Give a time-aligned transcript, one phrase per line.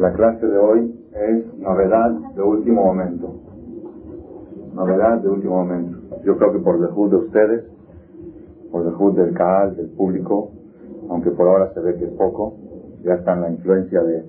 [0.00, 3.34] La clase de hoy es novedad de último momento.
[4.72, 5.98] Novedad de último momento.
[6.24, 7.64] Yo creo que por dejud de ustedes,
[8.72, 10.52] por dejud del CAAL, del público,
[11.10, 12.54] aunque por ahora se ve que es poco,
[13.04, 14.24] ya está en la influencia de,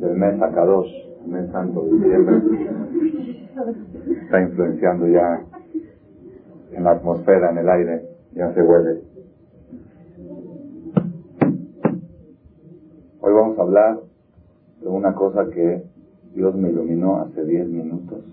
[0.00, 0.90] del mes Akadosh,
[1.26, 2.42] el mes santo de diciembre,
[4.24, 5.44] está influenciando ya
[6.72, 9.00] en la atmósfera, en el aire, ya se huele.
[13.20, 14.09] Hoy vamos a hablar
[14.80, 15.84] de una cosa que
[16.34, 18.24] Dios me iluminó hace 10 minutos.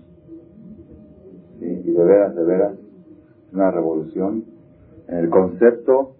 [1.60, 2.78] Y de veras, de veras,
[3.52, 4.44] una revolución
[5.08, 6.14] en el concepto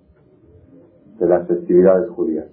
[1.18, 2.46] de las festividades judías.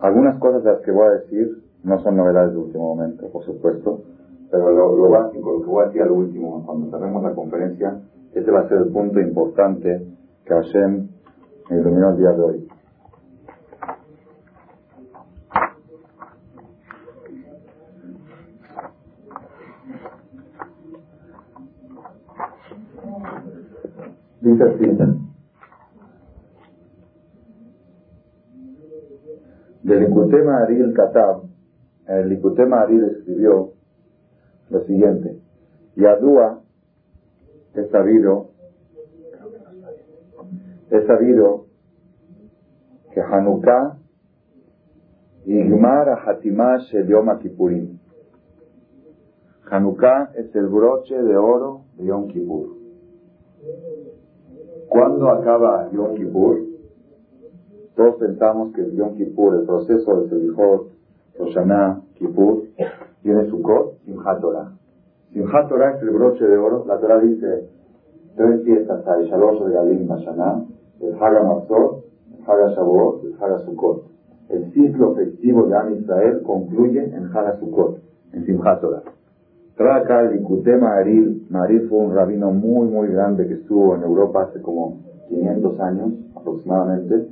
[0.00, 3.44] Algunas cosas de las que voy a decir no son novedades de último momento, por
[3.44, 4.02] supuesto,
[4.50, 8.00] pero lo, básico, lo que voy a decir al último, cuando cerremos la conferencia,
[8.32, 10.06] este va a ser el punto importante
[10.44, 11.08] que Hashem
[11.70, 12.68] me el día de hoy.
[24.40, 24.98] Dice así.
[29.82, 31.42] Del Likutema Aril Katab,
[32.06, 33.72] el Likutema Aril escribió
[34.70, 35.40] lo siguiente.
[35.96, 36.60] Yadua
[37.74, 38.47] es sabido,
[40.90, 41.66] es sabido
[43.12, 43.98] que Hanukkah
[45.48, 47.98] Igmar Hatimash el Yom Kippurim.
[49.70, 52.76] Hanukkah es el broche de oro de Yom Kippur.
[54.88, 56.60] ¿Cuándo acaba Yom Kippur?
[57.96, 60.90] Todos pensamos que Yom Kippur, el proceso de Selijot,
[61.38, 62.64] Roshaná, Kippur,
[63.22, 64.72] tiene Sukkot, Simchat Torah.
[65.32, 66.84] Simchat Torah es el broche de oro.
[66.86, 67.68] La Torah dice
[68.36, 70.64] tres fiestas hay, Shalosh Regalim Bashaná,
[71.00, 72.04] el Haga Matzot,
[72.36, 74.04] el Haga Shavuot, el Haga Sukkot.
[74.48, 77.98] El ciclo festivo de Am Israel concluye en Haga Sukkot,
[78.32, 79.02] en Simchat Torah.
[79.76, 81.46] Trae acá el Ikute Maril.
[81.50, 86.12] Maril fue un rabino muy, muy grande que estuvo en Europa hace como 500 años
[86.34, 87.28] aproximadamente.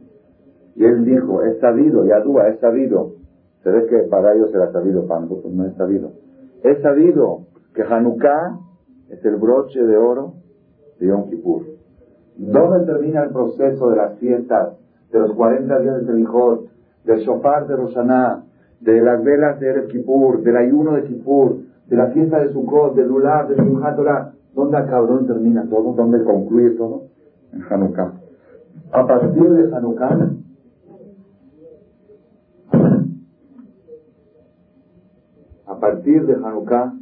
[0.77, 3.15] Y él dijo, es sabido, Yadúa, es sabido.
[3.65, 6.13] Se ve que para ellos era sabido, para nosotros no es sabido.
[6.63, 8.61] Es sabido que Hanukkah
[9.09, 10.35] es el broche de oro
[11.01, 11.76] de Yom Kippur.
[12.37, 14.75] ¿Dónde termina el proceso de las fiestas,
[15.11, 16.69] de los 40 días de Selijot,
[17.05, 18.45] del shofar de Roshaná,
[18.81, 21.57] de las velas de Erev Kippur, del ayuno de Kippur,
[21.89, 23.99] de la fiesta de Sukkot, del Lulav, de Simchat
[24.55, 25.93] ¿Dónde acaba, dónde termina todo?
[25.93, 27.03] ¿Dónde concluye todo?
[27.53, 28.13] En Hanukkah.
[28.93, 30.31] A partir de Hanukkah,
[35.67, 36.95] a partir de Hanukkah,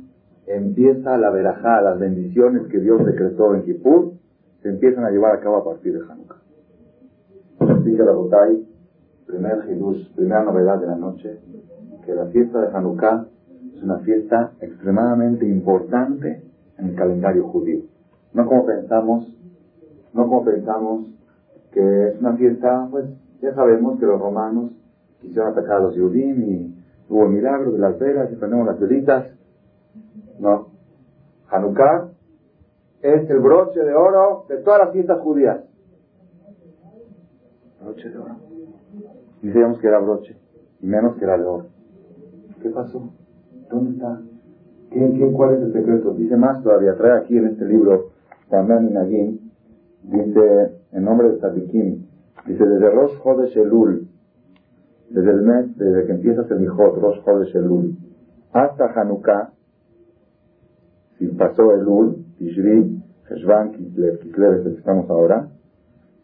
[0.46, 4.14] empieza la verajá, las bendiciones que Dios decretó en Kippur,
[4.64, 6.40] se empiezan a llevar a cabo a partir de Hanukkah.
[7.58, 8.66] Así que la Botay,
[9.26, 11.38] primer Hidush, primera novedad de la noche,
[12.06, 13.26] que la fiesta de Hanukkah
[13.76, 16.44] es una fiesta extremadamente importante
[16.78, 17.82] en el calendario judío.
[18.32, 19.36] No como pensamos,
[20.14, 21.08] no como pensamos
[21.70, 23.04] que es una fiesta, pues
[23.42, 24.70] ya sabemos que los romanos
[25.20, 26.74] quisieron atacar a los Yudim y
[27.10, 29.26] hubo milagros de las velas y ponemos las velitas.
[30.38, 30.68] No.
[31.50, 32.13] Hanukkah
[33.04, 35.60] es el broche de oro de todas las fiestas judías.
[37.82, 38.36] Broche de oro.
[39.42, 40.38] Decíamos que era broche,
[40.80, 41.66] y menos que era de oro.
[42.62, 43.12] ¿Qué pasó?
[43.70, 44.22] ¿Dónde está?
[44.90, 46.14] ¿Qué, cuál es el secreto?
[46.14, 48.12] Dice más todavía, trae aquí en este libro,
[48.48, 49.52] también Nagin,
[50.02, 52.06] dice, en nombre de Tadikim,
[52.46, 54.08] dice, desde Rosh Chodesh Elul,
[55.10, 57.98] desde el mes, desde que empieza el Rosh Chodesh Elul,
[58.54, 59.52] hasta Hanukkah,
[61.18, 62.93] si pasó Elul, Tishri,
[63.28, 65.48] Heshvan, Kislev, Kislev es el que estamos ahora,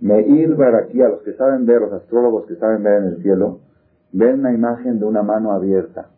[0.00, 3.60] Meir Baraki, a los que saben ver, los astrólogos que saben ver en el cielo,
[4.12, 6.08] ven una imagen de una mano abierta,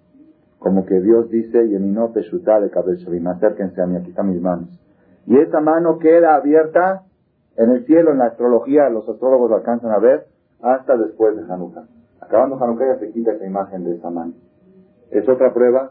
[0.59, 4.69] como que Dios dice, Yemino Peshuta de acérquense a mí, aquí están mis manos.
[5.27, 7.03] Y esa mano queda abierta
[7.57, 10.27] en el cielo, en la astrología, los astrólogos lo alcanzan a ver
[10.63, 11.85] hasta después de Hanukkah.
[12.21, 14.33] Acabando Hanukkah ya se quita esa imagen de esa mano.
[15.11, 15.91] Es otra prueba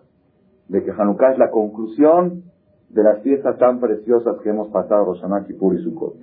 [0.69, 2.43] de que Hanukkah es la conclusión
[2.93, 6.15] de las fiestas tan preciosas que hemos pasado, Roshaná, Kippur y Sukkot.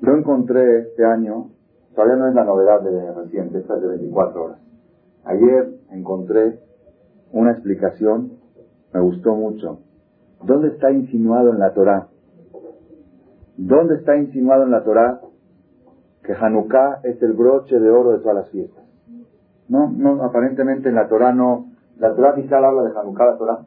[0.00, 1.50] Yo encontré este año,
[1.94, 4.58] todavía no es la novedad de reciente, esta es de 24 horas.
[5.24, 6.58] Ayer encontré
[7.30, 8.32] una explicación,
[8.92, 9.78] me gustó mucho.
[10.42, 12.08] ¿Dónde está insinuado en la Torah?
[13.56, 15.20] ¿Dónde está insinuado en la Torah
[16.24, 18.84] que Hanukkah es el broche de oro de todas las fiestas?
[19.68, 21.71] No, no, aparentemente en la Torah no.
[21.98, 23.58] La Torah quizá habla de Hanukkah, la Torah.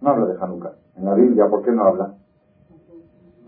[0.00, 0.72] No habla de Hanukkah.
[0.96, 2.14] En la Biblia, ¿por qué no habla?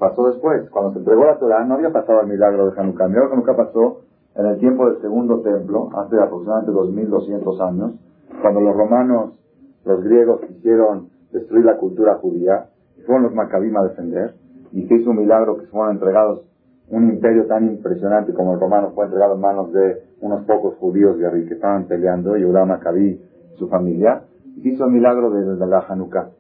[0.03, 0.69] pasó después.
[0.71, 3.05] Cuando se entregó la Torah no había pasado el milagro de Hanukkah.
[3.05, 4.01] El milagro de Hanukkah pasó
[4.35, 7.93] en el tiempo del segundo templo, hace aproximadamente 2200 años,
[8.41, 9.39] cuando los romanos,
[9.85, 12.67] los griegos quisieron destruir la cultura judía,
[13.07, 14.35] fueron los macabim a defender,
[14.73, 16.43] y se hizo un milagro que fueron entregados
[16.89, 21.17] un imperio tan impresionante como el romano fue entregado en manos de unos pocos judíos
[21.17, 24.25] que estaban peleando, Yudá Macabí y su familia,
[24.57, 26.31] hizo el milagro de, de la Hanukkah.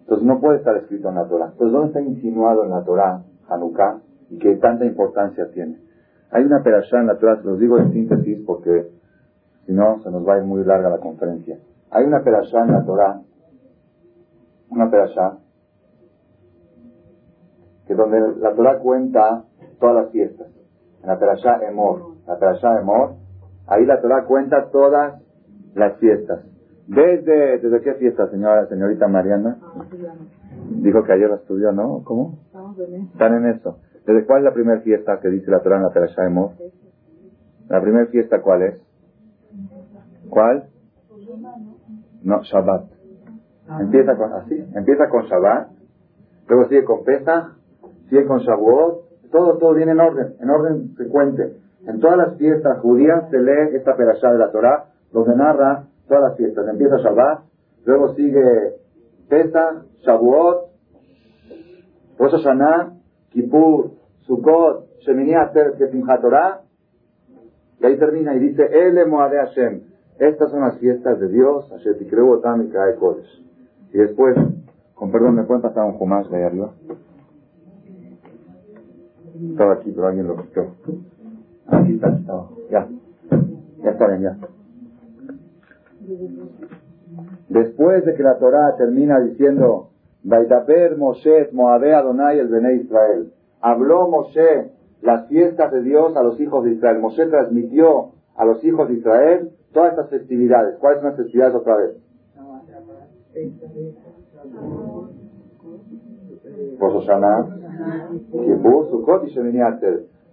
[0.00, 1.50] Entonces no puede estar escrito en la Torah.
[1.52, 5.78] Entonces, ¿dónde está insinuado en la Torah Hanukkah y qué tanta importancia tiene?
[6.30, 8.90] Hay una perashá en la Torah, se los digo en síntesis porque
[9.66, 11.58] si no se nos va a ir muy larga la conferencia.
[11.90, 13.20] Hay una perashá en la Torah,
[14.70, 15.38] una perashá,
[17.86, 19.44] que donde la Torah cuenta
[19.80, 20.48] todas las fiestas.
[21.02, 23.14] En la perashá Emor, la perashá Emor,
[23.66, 25.22] ahí la Torah cuenta todas
[25.78, 26.44] las fiestas.
[26.86, 29.58] ¿Desde, desde qué fiesta, señora, señorita Mariana?
[30.70, 32.02] Dijo que ayer la estudió, ¿no?
[32.04, 32.38] ¿Cómo?
[33.12, 33.78] Están en eso.
[34.06, 36.50] ¿Desde cuál es la primera fiesta que dice la Torah en la Perashá de
[37.68, 38.80] ¿La primera fiesta cuál es?
[40.30, 40.64] ¿Cuál?
[42.22, 42.84] No, Shabbat.
[43.80, 45.68] Empieza con, así, empieza con Shabbat,
[46.48, 47.58] luego sigue con Pesach,
[48.08, 51.58] sigue con Shavuot, todo, todo viene en orden, en orden frecuente.
[51.86, 56.30] En todas las fiestas judías se lee esta perashá de la Torah, donde narra todas
[56.30, 56.66] las fiestas.
[56.68, 57.40] Empieza Shabbat,
[57.84, 58.74] luego sigue
[59.28, 60.68] Pesach, Shavuot,
[62.18, 62.94] Rosh Hashanah,
[63.30, 63.92] Kippur,
[64.26, 66.62] Sukkot, Shemini Aser, Simchat Torah,
[67.80, 69.82] y ahí termina y dice, Ele Moade Hashem.
[70.18, 72.72] Estas son las fiestas de Dios, Asher Tikreu Otam y.
[73.94, 74.36] Y después,
[74.94, 76.72] con perdón, ¿me pueden pasar un Jumash de ahí arriba?
[79.50, 80.74] Estaba aquí, pero alguien lo quitó.
[81.68, 82.46] Aquí está, está.
[82.70, 82.88] Ya.
[83.84, 84.57] Ya está bien, ya.
[87.48, 89.90] Después de que la Torah termina diciendo,
[90.22, 93.32] Vaidaber Moshe Moabe Adonai el Bene Israel.
[93.60, 94.72] Habló Moshe
[95.02, 96.98] las fiestas de Dios a los hijos de Israel.
[97.00, 100.76] Moshe transmitió a los hijos de Israel todas estas festividades.
[100.78, 101.96] ¿Cuáles son las festividades otra vez?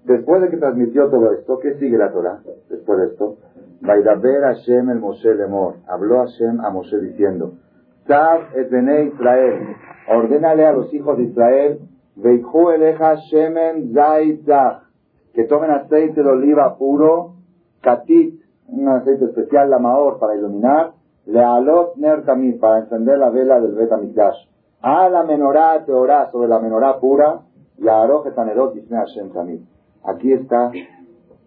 [0.06, 2.39] Después de que transmitió todo esto, ¿qué sigue la Torah?
[2.69, 3.38] Después de esto,
[3.86, 5.76] Vaidaber Hashem el Moshe Lemor.
[5.88, 7.54] Habló Hashem a Moshe diciendo,
[8.08, 9.76] Sab et Bene Israel.
[10.08, 11.80] Ordénale a los hijos de Israel,
[12.16, 14.84] Veikhu eleja Shemen Zaitzach.
[15.34, 17.36] Que tomen aceite de oliva puro,
[17.82, 20.94] Katit, un aceite especial, la Maor, para iluminar,
[21.26, 22.24] Lealot Ner
[22.60, 23.90] para encender la vela del Bet
[24.82, 27.42] A la menorá teorá, sobre la menorá pura,
[27.80, 29.62] la Aroje Tanedot Hashem Tamid.
[30.04, 30.72] Aquí está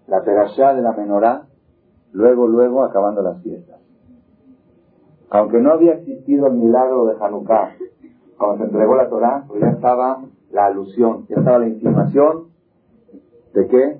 [0.08, 1.47] la perashá de la menorá,
[2.12, 3.80] luego, luego acabando las fiestas.
[5.30, 7.76] Aunque no había existido el milagro de Hanukkah,
[8.38, 12.48] cuando se entregó la Torah, pues ya estaba la alusión, ya estaba la insinuación
[13.52, 13.98] de qué?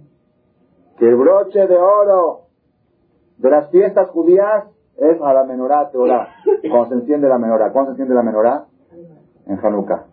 [0.97, 2.47] Que el broche de oro
[3.37, 4.65] de las fiestas judías
[4.97, 6.29] es a la menorá Torah,
[6.71, 7.73] cuando se enciende la menorá.
[7.73, 8.67] ¿Cuándo se enciende la menorá?
[9.47, 10.07] En Hanukkah.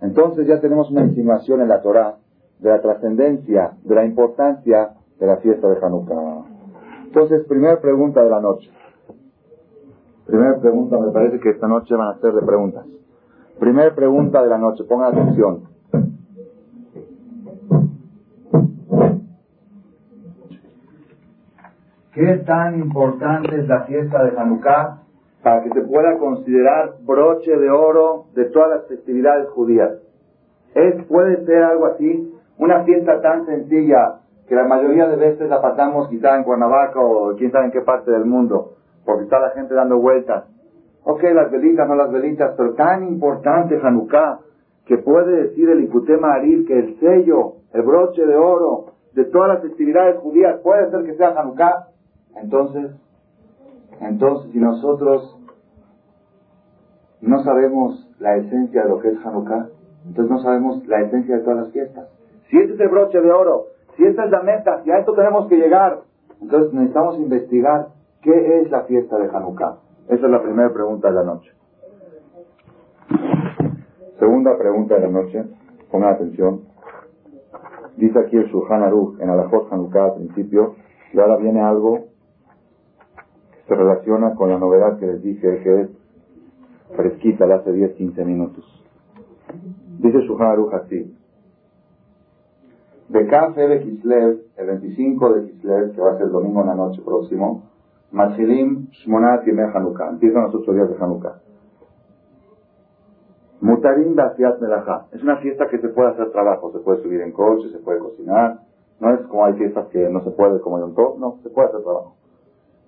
[0.00, 2.16] Entonces ya tenemos una insinuación en la Torah
[2.58, 6.55] de la trascendencia, de la importancia de la fiesta de Hanukkah.
[7.16, 8.70] Entonces, primera pregunta de la noche.
[10.26, 12.84] Primera pregunta, me parece que esta noche van a ser de preguntas.
[13.58, 15.62] Primera pregunta de la noche, pongan atención.
[22.12, 24.98] ¿Qué tan importante es la fiesta de Hanukkah
[25.42, 30.02] para que se pueda considerar broche de oro de todas las festividades judías?
[30.74, 32.34] ¿Es, ¿Puede ser algo así?
[32.58, 37.34] Una fiesta tan sencilla que la mayoría de veces la pasamos quizá en Cuernavaca o
[37.36, 38.74] quién sabe en qué parte del mundo,
[39.04, 40.44] porque está la gente dando vueltas.
[41.04, 44.40] Ok, las velitas, no las velitas, pero tan importante Hanukkah,
[44.86, 49.48] que puede decir el Ikutema Aril que el sello, el broche de oro de todas
[49.48, 51.88] las festividades judías puede ser que sea Hanukkah.
[52.36, 52.90] Entonces,
[54.00, 55.38] entonces si nosotros
[57.20, 59.68] no sabemos la esencia de lo que es Hanukkah,
[60.06, 62.08] entonces no sabemos la esencia de todas las fiestas.
[62.48, 65.14] Si este es el broche de oro, si esta es la meta, si a esto
[65.14, 66.00] tenemos que llegar,
[66.40, 67.88] entonces necesitamos investigar
[68.22, 69.78] qué es la fiesta de Hanukkah.
[70.08, 71.50] Esa es la primera pregunta de la noche.
[74.18, 75.44] Segunda pregunta de la noche,
[75.90, 76.62] pongan atención.
[77.96, 80.74] Dice aquí el Shulchan Aruch en Alajot Hanukkah al principio,
[81.12, 82.06] y ahora viene algo
[83.52, 85.88] que se relaciona con la novedad que les dije, que es
[86.94, 88.64] fresquita, la hace 10-15 minutos.
[89.98, 91.16] Dice Shulchan Aruch así,
[93.08, 93.24] de
[93.68, 97.02] de Kislev, el 25 de Kislev, que va a ser el domingo en la noche
[97.04, 97.62] próximo,
[98.10, 100.10] Matzilim Shmonat Yemei Hanukkah.
[100.10, 101.40] Empiezan los ocho días de Hanukkah.
[103.60, 105.06] Mutarim Basiat Melajá.
[105.12, 107.98] Es una fiesta que se puede hacer trabajo, se puede subir en coche, se puede
[107.98, 108.60] cocinar.
[109.00, 111.68] No es como hay fiestas que no se puede, como un top, no, se puede
[111.68, 112.14] hacer trabajo.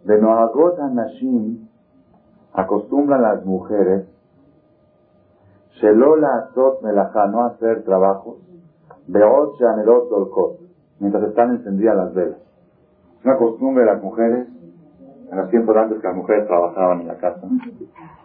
[0.05, 1.69] De Noagot Nashim
[2.53, 4.07] acostumbran las mujeres
[5.81, 8.37] Shelola Azot Melajá, no hacer trabajos,
[9.09, 10.59] Beot Shanerot Dolkot,
[11.01, 12.39] mientras están encendidas las velas.
[13.19, 14.49] Es una costumbre de las mujeres,
[15.31, 17.41] en los tiempos antes que las mujeres trabajaban en la casa,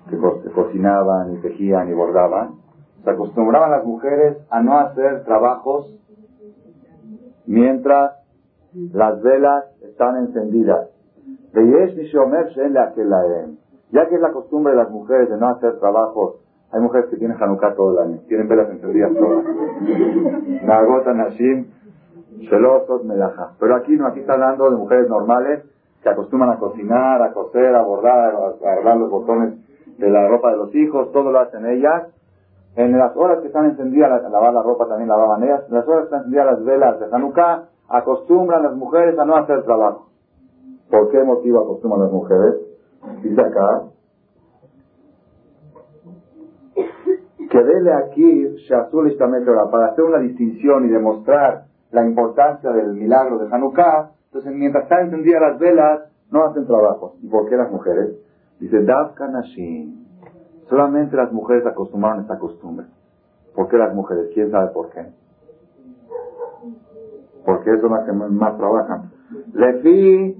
[0.09, 0.17] que,
[0.51, 2.55] cocinaban y tejían y bordaban,
[3.03, 5.97] se acostumbraban las mujeres a no hacer trabajos
[7.45, 8.13] mientras
[8.73, 10.89] las velas están encendidas.
[13.91, 16.42] Ya que es la costumbre de las mujeres de no hacer trabajos,
[16.73, 19.45] hay mujeres que tienen Hanukkah todo el año, tienen velas encendidas todas.
[20.63, 21.67] Nagota Nashim,
[22.39, 23.51] Shelosot Melaja.
[23.59, 25.63] Pero aquí no, aquí está hablando de mujeres normales
[26.01, 29.53] que acostumbran a cocinar, a coser, a bordar, a arreglar los botones
[29.99, 32.07] de la ropa de los hijos, todo lo hacen ellas.
[32.75, 36.01] En las horas que están encendidas, lavar la ropa también lavaban ellas, en las horas
[36.01, 40.09] que están encendidas las velas de Hanukkah, acostumbran las mujeres a no hacer trabajo.
[40.89, 42.55] ¿Por qué motivo acostumbran las mujeres?
[43.21, 43.83] Dice acá,
[47.53, 53.53] que dele aquí Shazul para hacer una distinción y demostrar la importancia del milagro de
[53.53, 55.99] Hanukkah, entonces mientras están encendidas las velas,
[56.31, 57.13] no hacen trabajo.
[57.21, 58.17] ¿Y por qué las mujeres?
[58.59, 60.03] Dice, Davka Nashim.
[60.67, 62.87] Solamente las mujeres acostumbraron a esta costumbre.
[63.53, 64.31] ¿Por qué las mujeres?
[64.33, 65.05] ¿Quién sabe por qué?
[67.45, 69.11] Porque son las que más trabajan.
[69.53, 70.39] Lefi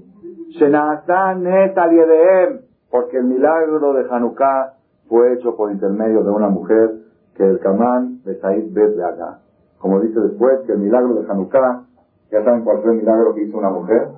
[2.90, 4.74] porque el milagro de Hanukkah
[5.08, 7.03] fue hecho por intermedio de una mujer
[7.36, 9.40] que el Kamán de Said Bet de acá.
[9.78, 11.84] Como dice después, que el milagro de Hanukkah,
[12.30, 14.08] ya saben cuál fue el milagro que hizo una mujer,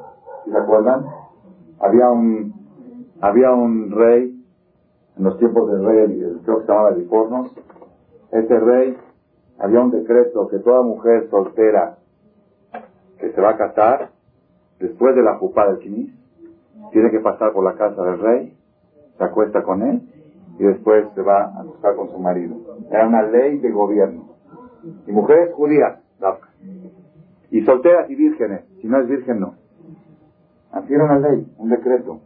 [0.44, 1.06] ¿se acuerdan?
[1.80, 2.54] Había un,
[3.20, 4.44] había un rey,
[5.16, 7.52] en los tiempos del rey, creo que se llamaba Lifornos,
[8.32, 8.96] ese rey,
[9.58, 11.96] había un decreto que toda mujer soltera
[13.18, 14.10] que se va a casar,
[14.78, 16.14] después de la jupá del quinis,
[16.92, 18.56] tiene que pasar por la casa del rey,
[19.16, 20.05] se acuesta con él
[20.58, 22.56] y después se va a acostar con su marido.
[22.90, 24.36] Era una ley de gobierno.
[25.06, 25.98] Y mujeres judías,
[27.50, 28.64] y solteras y vírgenes.
[28.80, 29.54] Si no es virgen, no.
[30.72, 32.20] Así era una ley, un decreto.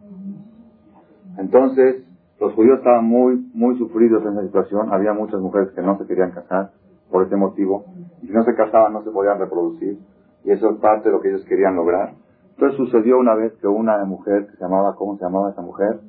[1.39, 2.05] Entonces,
[2.41, 4.93] los judíos estaban muy, muy sufridos en esa situación.
[4.93, 6.71] Había muchas mujeres que no se querían casar
[7.11, 7.85] por ese motivo.
[8.23, 9.99] Y si no se casaban, no se podían reproducir.
[10.45, 12.15] Y eso es parte de lo que ellos querían lograr.
[12.51, 16.01] Entonces sucedió una vez que una mujer que se llamaba, ¿cómo se llamaba esa mujer?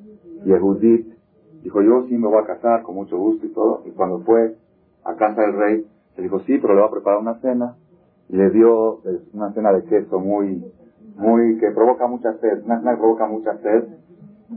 [0.46, 1.13] Yehudit,
[1.63, 3.84] dijo, yo sí me voy a casar con mucho gusto y todo.
[3.86, 4.56] Y cuando fue
[5.03, 5.88] a casa del rey,
[6.18, 7.75] le dijo, sí, pero le va a preparar una cena.
[8.30, 9.01] Y le dio
[9.34, 10.63] una cena de queso muy,
[11.15, 13.86] muy, que provoca mucha sed, una cena que provoca mucha sed.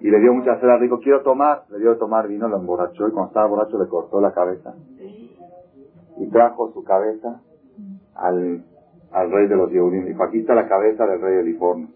[0.00, 2.58] Y le dio mucha sed al rico, quiero tomar, le dio de tomar vino, lo
[2.58, 4.75] emborrachó y cuando estaba borracho le cortó la cabeza.
[6.16, 7.40] Y trajo su cabeza
[8.14, 8.64] al,
[9.12, 10.06] al rey de los Yehudim.
[10.06, 11.88] Dijo, aquí está la cabeza del rey Eliforno.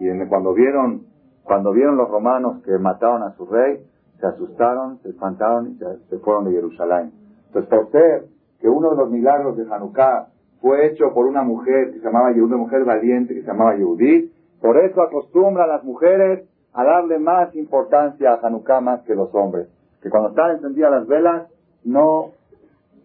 [0.00, 1.06] Y cuando vieron,
[1.42, 3.84] cuando vieron los romanos que mataron a su rey,
[4.20, 7.12] se asustaron, se espantaron y se, fueron de Jerusalén.
[7.46, 8.24] Entonces, por ser
[8.60, 10.28] que uno de los milagros de Hanukkah
[10.60, 14.32] fue hecho por una mujer que se llamaba una mujer valiente que se llamaba Yehudit,
[14.60, 19.32] por eso acostumbra a las mujeres a darle más importancia a Hanukkah más que los
[19.34, 19.68] hombres.
[20.02, 21.48] Que cuando están encendidas las velas,
[21.84, 22.32] no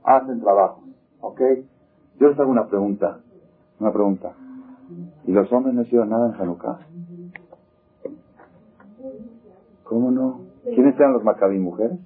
[0.04, 0.84] hacen trabajo.
[1.22, 1.42] ¿Ok?
[2.20, 3.20] Yo les hago una pregunta.
[3.80, 4.34] Una pregunta.
[5.26, 6.80] ¿Y los hombres no hicieron nada en Hanukkah?
[9.84, 10.53] ¿Cómo no?
[10.64, 12.00] ¿Quiénes eran los Maccabí mujeres?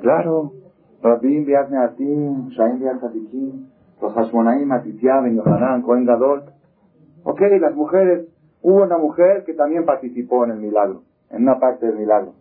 [0.00, 0.52] claro,
[1.02, 3.68] Rabin, Atim, Shaim,
[4.00, 6.44] los Hashmonaim, Ben Yohanan, Cohen Gadol.
[7.24, 8.28] Ok, las mujeres,
[8.62, 12.34] hubo una mujer que también participó en el milagro, en una parte del milagro.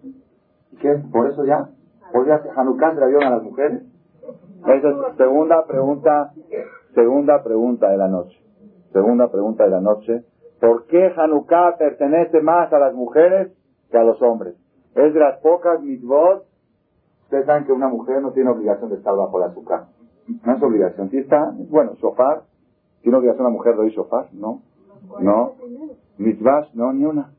[0.71, 0.95] ¿Y qué?
[1.11, 1.69] ¿Por eso ya?
[2.11, 3.83] ¿Por ya Hanukkah se la dieron a las mujeres?
[4.65, 6.33] Esa es segunda pregunta,
[6.93, 8.37] segunda pregunta de la noche.
[8.91, 10.23] Segunda pregunta de la noche.
[10.59, 13.51] ¿Por qué Hanukkah pertenece más a las mujeres
[13.91, 14.55] que a los hombres?
[14.95, 16.45] Es de las pocas mitzvot.
[17.23, 19.85] Ustedes saben que una mujer no tiene obligación de estar bajo la azúcar.
[20.43, 21.09] No es obligación.
[21.09, 22.43] Si está, bueno, shofar.
[23.01, 24.29] ¿Tiene obligación una mujer de oír shofar?
[24.33, 24.61] No.
[25.19, 25.53] No.
[26.17, 27.31] Mitzvah, no, ni una.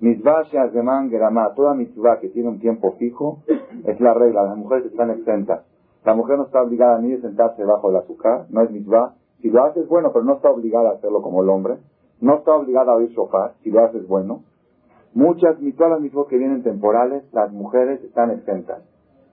[0.00, 1.54] Mitzvah Sheazeman Geramá.
[1.54, 3.38] Toda mitzvah que tiene un tiempo fijo
[3.84, 4.42] es la regla.
[4.42, 5.64] Las mujeres están exentas.
[6.04, 8.46] La mujer no está obligada ni a sentarse bajo el azúcar.
[8.50, 9.14] No es mitzvah.
[9.40, 11.78] Si lo hace es bueno, pero no está obligada a hacerlo como el hombre.
[12.24, 14.44] No está obligada a oír shofar, si lo haces bueno.
[15.12, 18.82] Muchas todas las mitzvot que vienen temporales, las mujeres están exentas.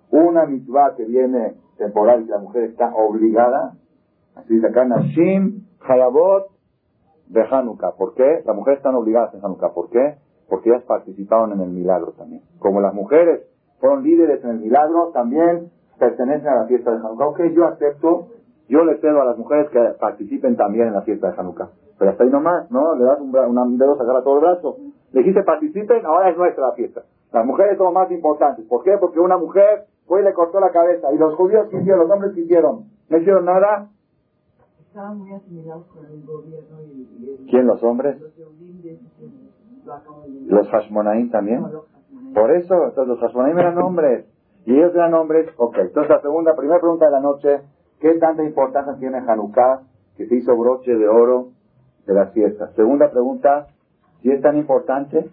[0.10, 3.78] Una mitzvah que viene temporal y la mujer está obligada,
[4.36, 6.48] así dice acá, Nashim, Hayabot,
[7.28, 7.94] de Hanukkah.
[7.94, 8.42] ¿Por qué?
[8.46, 9.74] Las mujeres están obligadas en Hanukkah.
[9.74, 10.18] ¿Por qué?
[10.50, 12.42] Porque ellas participaron en el milagro también.
[12.60, 13.48] Como las mujeres
[13.80, 17.28] fueron líderes en el milagro, también pertenecen a la fiesta de Hanukkah.
[17.28, 18.28] Ok, yo acepto,
[18.68, 21.70] yo le cedo a las mujeres que participen también en la fiesta de Hanukkah.
[22.01, 22.96] Pero hasta ahí nomás, ¿no?
[22.96, 24.77] Le das un, un dedo, se agarra todo el brazo.
[25.12, 27.03] Le dijiste participen, ahora es nuestra la fiesta.
[27.31, 28.65] Las mujeres son más importantes.
[28.65, 28.98] ¿Por qué?
[29.00, 31.13] Porque una mujer fue y le cortó la cabeza.
[31.13, 32.00] ¿Y los judíos qué hicieron?
[32.00, 32.86] ¿Los hombres qué hicieron?
[33.08, 33.89] ¿No hicieron nada?
[34.79, 37.46] Estaban muy asimilados con el gobierno y...
[37.48, 38.17] ¿Quién, los hombres?
[40.48, 41.67] Los Hashmonaim también.
[42.34, 44.25] Por eso, entonces los Hashmonaim eran hombres.
[44.65, 45.51] Y ellos eran hombres.
[45.55, 47.62] Ok, entonces la segunda, primera pregunta de la noche.
[48.00, 49.84] ¿Qué tanta importancia tiene Hanukkah
[50.17, 51.50] que se hizo broche de oro
[52.05, 52.74] de las fiestas?
[52.75, 53.67] Segunda pregunta,
[54.22, 55.29] si es tan importante,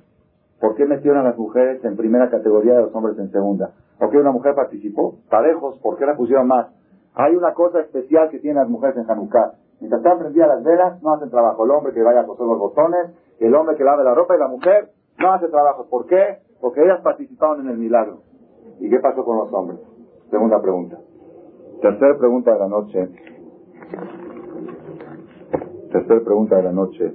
[0.60, 3.72] ¿por qué metieron a las mujeres en primera categoría y a los hombres en segunda?
[3.98, 5.16] ¿Por qué una mujer participó?
[5.28, 6.68] Parejos, ¿por qué la pusieron más?
[7.14, 9.54] Hay una cosa especial que tienen las mujeres en Hanukkah.
[9.80, 11.64] Mientras están prendidas las velas, no hacen trabajo.
[11.64, 13.10] El hombre que vaya a coser los botones,
[13.40, 15.86] el hombre que lave la ropa y la mujer no hace trabajo.
[15.88, 16.38] ¿Por qué?
[16.60, 18.22] Porque ellas participaron en el milagro.
[18.80, 19.80] ¿Y qué pasó con los hombres?
[20.30, 20.98] Segunda pregunta.
[21.80, 23.08] Tercera pregunta de la noche.
[25.90, 27.14] Tercera pregunta de la noche.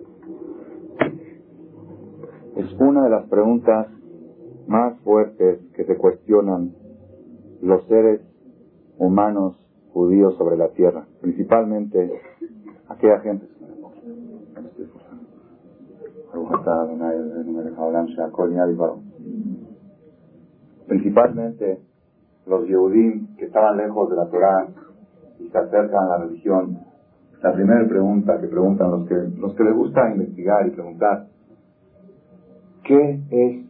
[2.56, 3.88] Es una de las preguntas
[4.68, 6.74] más fuertes que se cuestionan
[7.62, 8.22] los seres
[8.98, 9.56] humanos
[9.94, 12.20] judíos sobre la tierra, principalmente
[12.90, 13.48] aquella gente.
[20.88, 21.80] Principalmente
[22.48, 24.68] los Yehudim que estaban lejos de la Torah
[25.40, 26.93] y se acercan a la religión.
[27.44, 31.28] La primera pregunta que preguntan los que, los que les gusta investigar y preguntar,
[32.86, 33.66] ¿qué es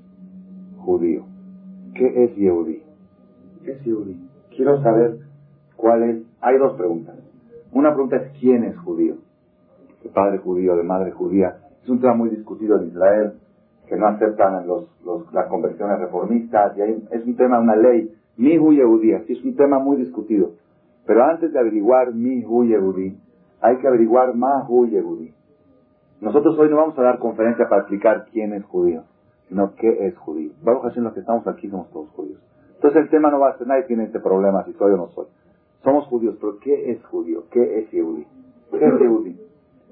[0.77, 1.25] judío?
[1.96, 2.84] ¿Qué es Yehudí?
[3.65, 4.30] ¿Qué es Yehudí?
[4.56, 5.18] Quiero saber
[5.75, 6.24] cuál es.
[6.42, 7.15] Hay dos preguntas.
[7.72, 9.15] Una pregunta es ¿quién es judío?
[10.03, 11.58] De padre judío, de madre judía.
[11.82, 13.34] Es un tema muy discutido en Israel,
[13.88, 14.88] que no aceptan los,
[15.34, 19.80] las conversiones reformistas, y es un tema, una ley, mi Yehudí, así es un tema
[19.80, 20.51] muy discutido.
[21.08, 23.18] Pero antes de averiguar mi Yehudí,
[23.63, 25.34] hay que averiguar más Yehudí.
[26.20, 29.03] Nosotros hoy no vamos a dar conferencia para explicar quién es judío,
[29.48, 30.51] sino qué es judío.
[30.66, 32.42] A decir los que estamos aquí somos todos judíos.
[32.75, 35.07] Entonces el tema no va a ser, nadie tiene este problema si soy o no
[35.11, 35.27] soy.
[35.81, 37.46] Somos judíos, pero ¿qué es judío?
[37.50, 38.27] ¿Qué es Yehudí?
[38.72, 39.40] ¿Qué es Yehudí?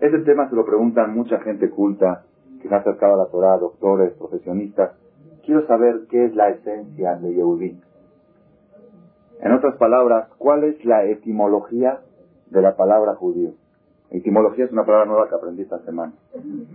[0.01, 2.23] Ese tema se lo preguntan mucha gente culta
[2.61, 4.97] que se ha acercado a la Torah, doctores, profesionistas.
[5.45, 7.79] Quiero saber qué es la esencia de Yehudí.
[9.39, 12.01] En otras palabras, ¿cuál es la etimología
[12.49, 13.53] de la palabra judío?
[14.11, 16.11] Etimología es una palabra nueva que aprendí esta semana.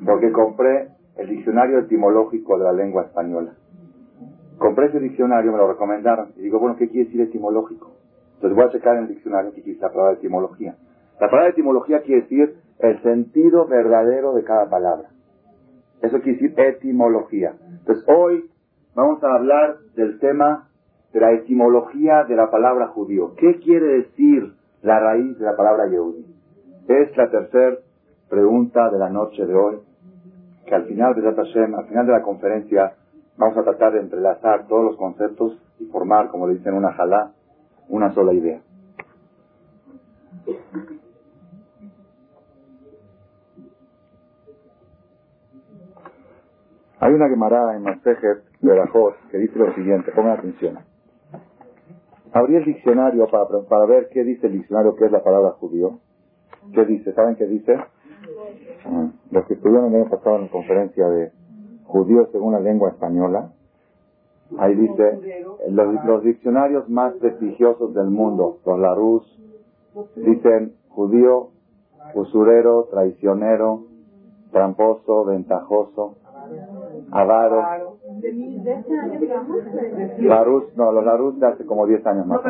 [0.05, 3.53] Porque compré el diccionario etimológico de la lengua española.
[4.59, 6.33] Compré ese diccionario, me lo recomendaron.
[6.37, 7.93] Y digo, bueno, ¿qué quiere decir etimológico?
[8.37, 10.77] Entonces voy a checar en el diccionario qué quiere decir la palabra etimología.
[11.21, 15.11] La palabra etimología quiere decir el sentido verdadero de cada palabra.
[16.01, 17.55] Eso quiere decir etimología.
[17.81, 18.51] Entonces hoy
[18.95, 20.69] vamos a hablar del tema
[21.13, 23.35] de la etimología de la palabra judío.
[23.37, 26.36] ¿Qué quiere decir la raíz de la palabra Yehudi?
[26.89, 27.79] Es la tercera
[28.29, 29.79] pregunta de la noche de hoy,
[30.67, 32.95] que al final de al final de la conferencia,
[33.37, 37.33] vamos a tratar de entrelazar todos los conceptos y formar, como le dicen, una jalá,
[37.89, 38.61] una sola idea.
[47.01, 50.79] Hay una Gemara en Masejet de Rajos que dice lo siguiente, pongan atención.
[52.33, 55.99] Abrí el diccionario para, para ver qué dice el diccionario, qué es la palabra judío.
[56.73, 57.13] ¿Qué dice?
[57.13, 57.77] ¿Saben qué dice?
[58.85, 61.33] Ah, los que estuvieron el año pasado en la conferencia de
[61.85, 63.53] judíos según la lengua española,
[64.59, 69.43] ahí dice, los, los diccionarios más prestigiosos del mundo, los Larus,
[70.17, 71.51] dicen judío,
[72.15, 73.85] usurero, traicionero,
[74.53, 76.17] tramposo, ventajoso,
[77.11, 77.63] avaro.
[80.19, 82.41] Larus, no, los Larus de hace como 10 años más.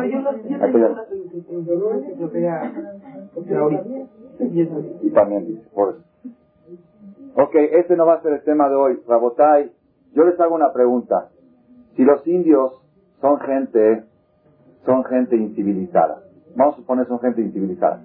[3.39, 6.03] Y también dice, por eso.
[7.35, 8.99] Ok, este no va a ser el tema de hoy.
[9.07, 9.71] Rabotai,
[10.13, 11.29] yo les hago una pregunta.
[11.95, 12.81] Si los indios
[13.21, 14.03] son gente,
[14.85, 16.23] son gente incivilizada,
[16.55, 18.03] vamos a suponer son gente incivilizada.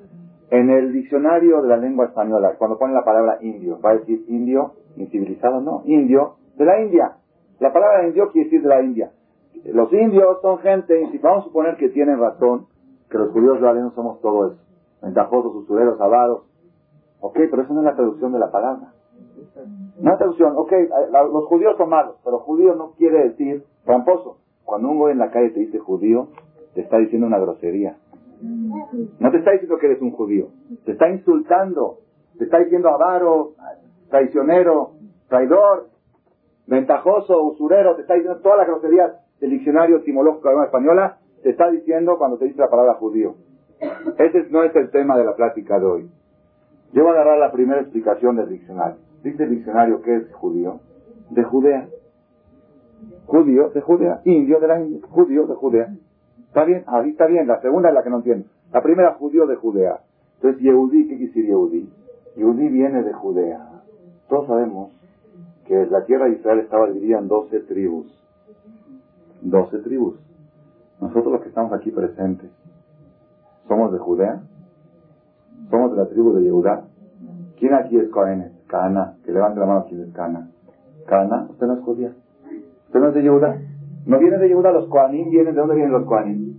[0.51, 4.25] En el diccionario de la lengua española, cuando pone la palabra indio, ¿va a decir
[4.29, 5.61] indio incivilizado?
[5.61, 7.17] No, indio de la India.
[7.59, 9.13] La palabra indio quiere decir de la India.
[9.65, 12.67] Los indios son gente, vamos a suponer que tienen razón,
[13.09, 14.72] que los judíos no somos todo eso.
[15.03, 16.43] Ventajosos, usureros, avaros.
[17.21, 18.93] Ok, pero eso no es la traducción de la palabra.
[20.01, 20.73] No es traducción, ok,
[21.33, 24.39] los judíos son malos, pero judío no quiere decir tramposo.
[24.65, 26.29] Cuando un güey en la calle te dice judío,
[26.75, 27.97] te está diciendo una grosería.
[28.41, 30.49] No te está diciendo que eres un judío,
[30.85, 31.99] te está insultando,
[32.39, 33.53] te está diciendo avaro,
[34.11, 34.93] traicionero,
[35.29, 35.89] traidor,
[36.67, 39.13] ventajoso, usurero, te está diciendo todas las groserías.
[39.41, 43.35] el diccionario etimológico de la española te está diciendo cuando te dice la palabra judío.
[44.19, 46.11] Ese no es el tema de la plática de hoy.
[46.93, 48.99] Yo voy a agarrar la primera explicación del diccionario.
[49.25, 50.81] Dice el diccionario que es judío,
[51.31, 51.89] de Judea.
[53.27, 55.95] Judío de Judea, indio de la India, judío de Judea.
[56.47, 56.85] ¿Está bien?
[56.87, 57.47] Ahí está bien.
[57.47, 58.47] La segunda es la que no entiendo.
[58.73, 60.01] La primera, judío de Judea.
[60.37, 61.89] Entonces, Yehudí, ¿qué quiere decir Yehudí?
[62.37, 63.83] Yehudí viene de Judea.
[64.29, 64.93] Todos sabemos
[65.67, 68.07] que la tierra de Israel estaba dividida en doce tribus.
[69.41, 70.19] Doce tribus.
[71.01, 72.51] Nosotros los que estamos aquí presentes,
[73.69, 74.43] ¿somos de Judea?
[75.71, 76.85] ¿Somos de la tribu de Yehudá?
[77.59, 78.53] ¿Quién aquí es Cohen?
[78.67, 79.17] Cana.
[79.25, 80.51] Que levante la mano quién es Cana.
[81.07, 82.13] Cana, usted no es judía.
[82.87, 83.59] Usted no es de Yehudá.
[84.07, 86.59] No viene de Yehudá, los Kohanim vienen, ¿de dónde vienen los Kohanim?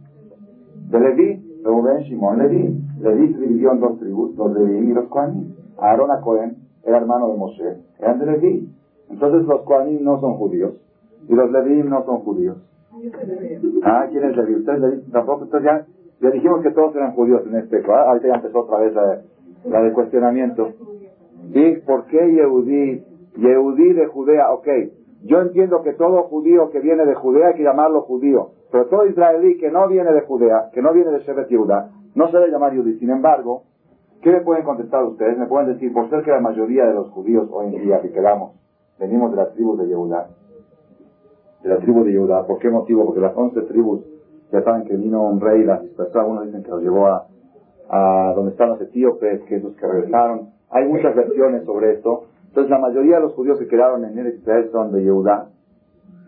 [0.89, 2.81] De Leví, Reuben, Shimon, Leví.
[3.01, 5.53] Leví se dividió en dos tribus, los Leví y los Kohanim.
[5.77, 8.69] Aarón a Cohen era hermano de Moshe, eran de Leví.
[9.09, 10.73] Entonces los Kohanim no son judíos
[11.27, 12.57] y los Leví no son judíos.
[13.83, 14.55] Ah, ¿quién es Leví?
[14.55, 15.01] ¿Usted Leví?
[15.11, 15.85] Tampoco, entonces ya,
[16.23, 17.93] ya dijimos que todos eran judíos en este caso.
[17.93, 18.09] ¿ah?
[18.11, 19.21] Ahorita ya empezó otra vez la,
[19.65, 20.69] la cuestionamiento.
[21.53, 23.03] ¿Y por qué Yehudí?
[23.35, 24.67] Yehudí de Judea, ok.
[25.25, 29.05] Yo entiendo que todo judío que viene de Judea hay que llamarlo judío, pero todo
[29.05, 32.51] israelí que no viene de Judea, que no viene de Shevet Yehuda, no se debe
[32.51, 32.99] llamar Yehudí.
[32.99, 33.63] Sin embargo,
[34.21, 35.37] ¿qué me pueden contestar ustedes?
[35.37, 38.11] Me pueden decir, por ser que la mayoría de los judíos hoy en día que
[38.11, 38.53] quedamos,
[38.97, 40.29] venimos de las tribus de Yehuda,
[41.63, 43.05] de la tribu de Yehuda, ¿por qué motivo?
[43.05, 44.12] Porque las once tribus
[44.53, 47.25] ya saben que vino un rey, las dispersó, algunos dicen que los llevó a,
[47.89, 50.51] a donde están los etíopes, que esos que regresaron.
[50.69, 52.25] Hay muchas versiones sobre esto.
[52.49, 55.49] Entonces la mayoría de los judíos que quedaron en el Israel son de Yehudá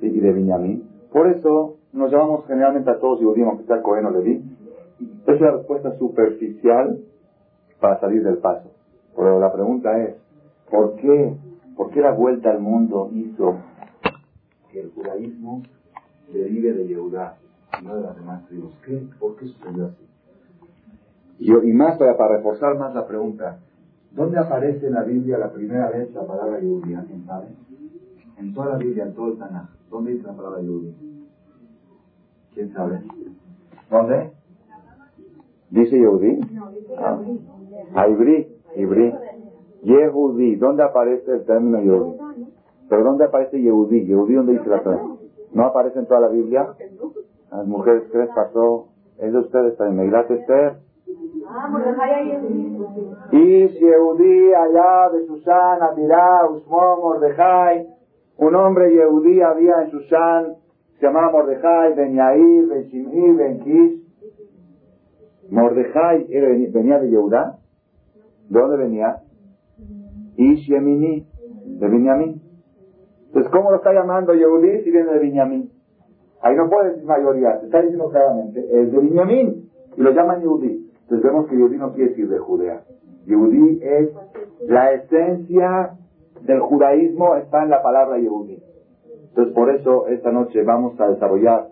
[0.02, 0.90] y de Benjamín.
[1.14, 4.44] Por eso nos llamamos generalmente a todos Yehudim, aunque sea Cohen o Leví.
[5.28, 6.98] Es la respuesta superficial
[7.80, 8.72] para salir del paso.
[9.16, 10.16] Pero la pregunta es,
[10.72, 11.36] ¿por qué,
[11.78, 13.58] por qué la vuelta al mundo hizo
[14.72, 15.62] que el judaísmo
[16.34, 17.45] derive de Yehudá y
[17.84, 18.74] no de las demás tribus?
[18.86, 19.08] ¿Qué?
[19.20, 20.06] ¿Por qué sucedió así?
[21.40, 23.60] Y, y más para, para reforzar más la pregunta,
[24.16, 26.96] ¿Dónde aparece en la Biblia la primera vez la palabra Yehudí?
[26.96, 27.48] ¿Quién sabe?
[28.38, 29.68] En toda la Biblia, en todo el Tanaj.
[29.90, 30.96] ¿Dónde dice la palabra Yehudí?
[32.54, 33.02] ¿Quién sabe?
[33.92, 34.32] ¿Dónde?
[35.70, 36.40] ¿Dice Yehudí?
[36.98, 37.20] Ah,
[37.96, 39.14] ah Ibrí, Ibrí.
[39.84, 40.56] Yehudí.
[40.56, 42.18] ¿Dónde aparece el término Yehudí?
[42.88, 44.06] ¿Pero dónde aparece Yehudí?
[44.06, 45.08] ¿Yehudí dónde dice la palabra?
[45.52, 46.74] ¿No aparece en toda la Biblia?
[47.52, 48.90] Las mujeres, ¿qué les pasó?
[49.18, 50.06] Es de ustedes también.
[50.06, 50.78] Meglat Esther.
[53.32, 57.88] Y Yehudí allá de Susán, Amirá, Usmón, Mordejai,
[58.38, 60.56] un hombre Yehudí había en Susán,
[61.00, 64.02] se llamaba Mordejai, Ben Yair, Ben Shimhi, Ben Kish.
[65.52, 66.26] Mordejai
[66.74, 67.60] venía de Yehudá.
[68.50, 69.22] ¿De dónde venía?
[70.38, 71.28] Ish Yemini,
[71.66, 72.42] de Binyamin.
[73.28, 75.75] Entonces, ¿cómo lo está llamando Yehudí si viene de Binyamin?
[76.46, 80.42] Ahí no puede decir mayoría, se está diciendo claramente, es de Binyamin, y lo llaman
[80.42, 80.92] Yehudí.
[81.02, 82.84] Entonces vemos que Yehudí no quiere decir de Judea.
[83.26, 84.12] Yehudí es
[84.68, 85.96] la esencia
[86.42, 88.62] del judaísmo está en la palabra Yehudí.
[89.30, 91.70] Entonces por eso esta noche vamos a desarrollar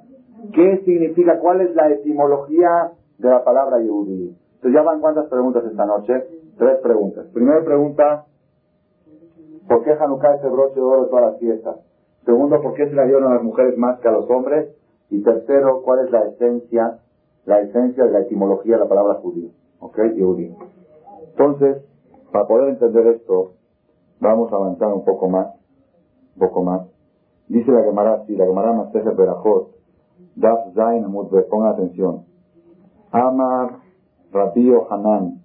[0.56, 4.36] qué significa, cuál es la etimología de la palabra Yehudí.
[4.56, 6.14] Entonces ya van cuántas preguntas esta noche?
[6.58, 7.28] Tres preguntas.
[7.32, 8.26] Primera pregunta,
[9.68, 11.93] ¿por qué Hanukkah es el broche de oro de todas las fiestas?
[12.26, 14.70] Segundo, ¿por qué se le dieron a las mujeres más que a los hombres?
[15.10, 17.00] Y tercero, ¿cuál es la esencia
[17.46, 19.50] la esencia de la etimología de la palabra judío.
[19.80, 19.98] ¿Ok?
[20.16, 20.56] Yehudí.
[21.32, 21.84] Entonces,
[22.32, 23.54] para poder entender esto,
[24.20, 25.48] vamos a avanzar un poco más.
[26.36, 26.88] Un poco más.
[27.48, 29.72] Dice la Gemara, si la Gemara Maseje Berajot,
[30.36, 32.24] Daf Zain Amudbe, ponga atención.
[33.12, 33.80] Amar
[34.32, 35.42] Rabío Hanan.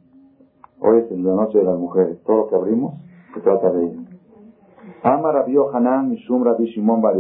[0.80, 2.22] Hoy es la noche de las mujeres.
[2.22, 2.94] Todo lo que abrimos
[3.34, 4.07] se trata de ello.
[5.02, 7.14] Amar Rabío Hanan Mishum Rabbi Shimon Bar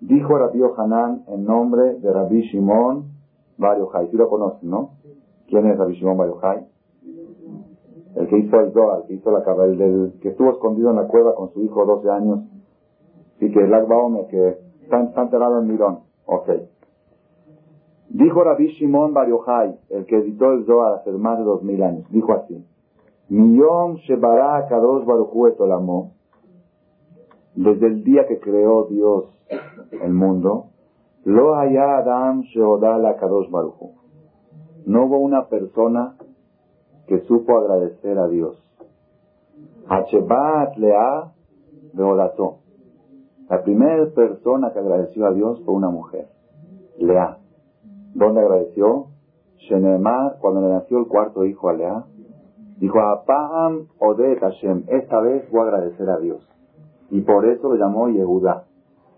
[0.00, 3.04] Dijo Rabío Hanan en nombre de Rabbi Shimon
[3.56, 4.08] Bar Yochai.
[4.12, 4.90] lo conocen, ¿no?
[5.48, 6.28] ¿Quién es Rabbi Shimon Bar
[8.14, 10.96] El que hizo el Zohar, el que hizo la el del, que estuvo escondido en
[10.96, 12.40] la cueva con su hijo 12 años
[13.40, 16.00] y que el Agbaome, que está, enterrado en Mirón.
[16.26, 16.48] Ok.
[18.10, 19.28] Dijo Rabbi Shimon Bar
[19.90, 22.64] el que editó el Zohar hace más de dos mil años, dijo así.
[23.30, 26.12] Miyom Shebara Kadosh Baruchu Olamo,
[27.58, 29.24] desde el día que creó Dios
[29.90, 30.66] el mundo,
[31.24, 33.94] lo haya Adam Sheodala Kadosh Baruchu.
[34.86, 36.14] No hubo una persona
[37.08, 38.56] que supo agradecer a Dios.
[39.88, 41.32] Hachebat Lea
[41.94, 42.58] Beolato.
[43.48, 46.28] La primera persona que agradeció a Dios fue una mujer,
[46.98, 47.38] Lea.
[48.14, 49.06] ¿Dónde agradeció?
[49.56, 52.04] Shenemar, cuando le nació el cuarto hijo a Lea,
[52.78, 56.48] dijo, Apaham Odet Hashem, esta vez voy a agradecer a Dios.
[57.10, 58.64] Y por eso lo llamó Yehuda.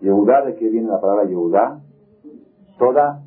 [0.01, 1.79] Yehuda, ¿de qué viene la palabra Yehuda?
[2.77, 3.21] Toda,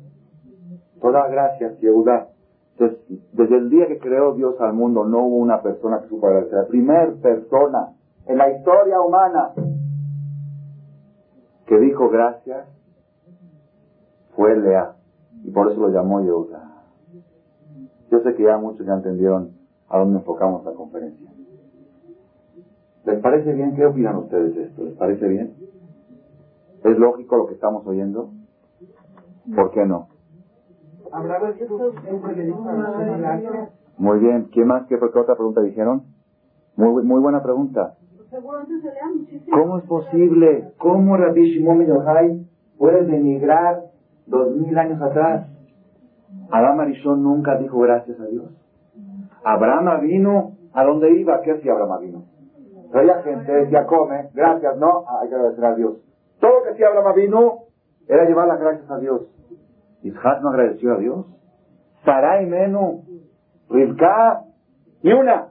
[1.01, 2.29] toda gracia, Yehuda.
[2.77, 2.99] Entonces,
[3.31, 6.59] desde el día que creó Dios al mundo, no hubo una persona que supo agradecer.
[6.59, 7.93] La primera persona
[8.25, 9.53] en la historia humana
[11.67, 12.67] que dijo gracias
[14.35, 14.95] fue Lea.
[15.43, 16.71] Y por eso lo llamó Yehuda.
[18.11, 19.51] Yo sé que ya muchos ya entendieron
[19.89, 21.34] a dónde enfocamos la conferencia.
[23.05, 23.75] ¿Les parece bien?
[23.75, 24.83] ¿Qué opinan ustedes de esto?
[24.83, 25.53] ¿Les parece bien?
[26.83, 28.31] ¿Es lógico lo que estamos oyendo?
[29.55, 30.07] ¿Por qué no?
[33.97, 34.49] Muy bien.
[34.51, 34.87] ¿Qué más?
[34.87, 36.03] ¿Qué, otra pregunta dijeron?
[36.75, 37.95] Muy, muy buena pregunta.
[39.51, 40.73] ¿Cómo es posible?
[40.77, 42.45] ¿Cómo Rabbi Shimon Yochai
[42.77, 43.83] puede denigrar
[44.25, 45.47] dos mil años atrás?
[46.51, 48.51] Adán Arishon nunca dijo gracias a Dios.
[49.43, 51.41] Abraham vino, ¿a dónde iba?
[51.41, 52.34] ¿Qué hacía Abraham vino?
[52.91, 55.97] Traía gente, decía, come, gracias, no, hay que agradecer a Dios.
[56.39, 57.59] Todo lo que hacía Abraham vino
[58.07, 59.21] era llevar las gracias a Dios.
[60.03, 61.25] Isaac no agradeció a Dios.
[62.03, 63.03] Sarai Menú,
[63.69, 64.43] Rivka,
[65.01, 65.49] ni una.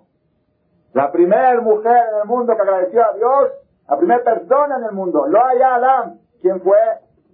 [0.93, 3.53] La primera mujer en el mundo que agradeció a Dios,
[3.89, 6.19] la primera persona en el mundo, lo hay Adam.
[6.41, 6.79] ¿Quién fue?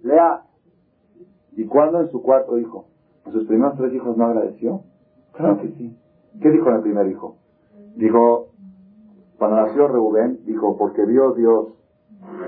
[0.01, 0.41] Lea.
[1.51, 2.87] ¿Y cuándo en su cuarto hijo?
[3.25, 4.81] ¿A sus primeros tres hijos no agradeció?
[5.33, 5.97] Claro que sí.
[6.41, 7.37] ¿Qué dijo en el primer hijo?
[7.95, 8.50] Dijo,
[9.41, 11.69] cuando nació Reubén, dijo, porque vio Dios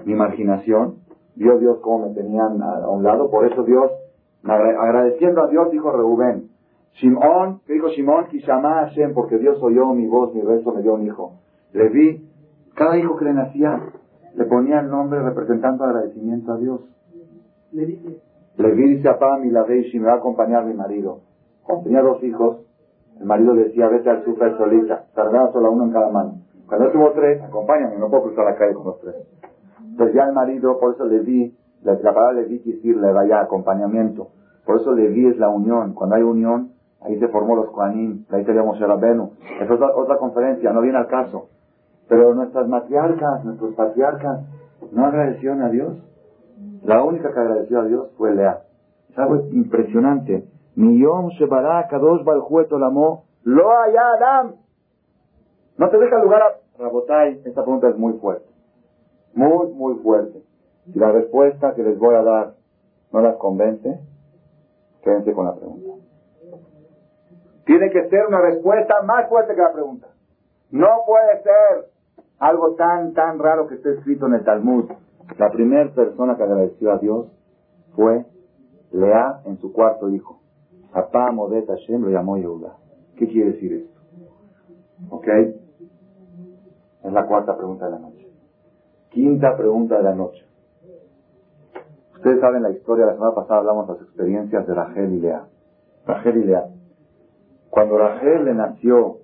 [0.05, 0.97] mi imaginación,
[1.35, 3.91] vio Dios cómo me tenían a, un lado, por eso Dios,
[4.43, 6.49] agradeciendo a Dios, dijo Reubén,
[6.91, 8.27] Shimón, ¿qué dijo Shimón?
[8.27, 11.33] Kishama Hashem, porque Dios oyó mi voz, mi rezo, me dio un hijo.
[11.71, 12.29] Le vi,
[12.75, 13.81] cada hijo que le nacía,
[14.35, 16.81] le ponía el nombre representando agradecimiento a Dios.
[17.71, 18.21] Le dije.
[18.57, 21.21] Le vi, dice a Pam y la y me va a acompañar mi marido.
[21.63, 22.57] Cuando tenía dos hijos,
[23.19, 26.43] el marido decía, vete al súper solita, tardaba solo uno en cada mano.
[26.67, 29.15] Cuando tuvo tres, acompáñame, no puedo cruzar la calle con los tres.
[29.79, 33.11] Entonces ya el marido, por eso le di, la, palabra le di quiere decir le
[33.11, 34.29] vaya acompañamiento.
[34.65, 35.93] Por eso le di es la unión.
[35.93, 36.71] Cuando hay unión,
[37.01, 39.31] ahí se formó los Kohanim, ahí teníamos el Rabenu.
[39.61, 41.49] Es otra, otra conferencia, no viene al caso.
[42.07, 44.41] Pero nuestras matriarcas, nuestros patriarcas,
[44.91, 45.93] no agradecieron a Dios.
[46.83, 48.61] La única que agradeció a Dios fue Lea.
[49.09, 50.45] Es algo impresionante.
[50.75, 54.55] Miyom Shebará Kadosh Baljueto Lamo Lo Adam.
[55.77, 57.41] No te deja lugar a Rabotai.
[57.45, 58.47] Esta pregunta es muy fuerte.
[59.33, 60.43] Muy, muy fuerte.
[60.91, 62.53] Si la respuesta que les voy a dar
[63.11, 63.99] no las convence,
[65.03, 65.89] quédense con la pregunta.
[67.65, 70.07] Tiene que ser una respuesta más fuerte que la pregunta.
[70.71, 71.89] No puede ser
[72.39, 74.91] algo tan, tan raro que esté escrito en el Talmud.
[75.37, 77.27] La primera persona que agradeció a Dios
[77.95, 78.25] fue
[78.91, 80.39] Lea en su cuarto hijo.
[80.93, 82.37] Hashem llamó.
[83.15, 83.99] ¿Qué quiere decir esto?
[85.09, 85.27] ¿Ok?
[87.03, 88.27] Es la cuarta pregunta de la noche.
[89.09, 90.45] Quinta pregunta de la noche.
[92.15, 95.43] Ustedes saben la historia, la semana pasada hablamos de las experiencias de Rachel y Lea.
[96.05, 96.67] Rachel y Lea.
[97.69, 99.17] Cuando Rachel le nació,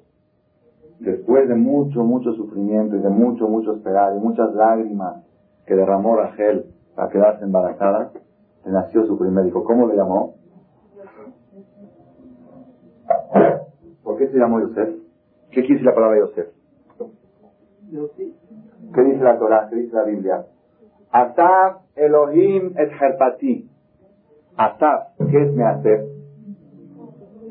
[0.99, 5.23] después de mucho, mucho sufrimiento y de mucho, mucho esperar y muchas lágrimas
[5.65, 6.65] que derramó Rachel
[6.95, 8.11] para quedarse embarazada,
[8.65, 9.63] le nació su primer hijo.
[9.63, 10.35] ¿Cómo le llamó?
[14.03, 14.89] ¿Por qué se llamó Yosef?
[15.51, 16.58] ¿Qué quiere la palabra Yosef?
[17.89, 19.67] ¿Qué dice la Torah?
[19.69, 20.45] ¿Qué dice la Biblia?
[21.11, 23.67] Asaf Elohim et Herpati.
[24.57, 26.05] Asaf, ¿qué es Measer?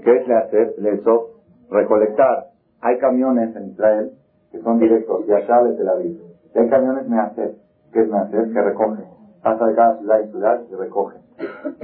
[0.05, 0.75] ¿Qué es Measer?
[0.79, 1.27] Lesov,
[1.71, 2.51] recolectar.
[2.81, 4.13] Hay camiones en Israel
[4.53, 6.21] que son directos de allá de Tel Aviv.
[6.55, 7.55] Hay camiones Measer.
[7.93, 8.53] ¿Qué es Measer?
[8.53, 9.05] Que recogen.
[9.43, 11.23] Pasa de cada ciudad y ciudad y recogen.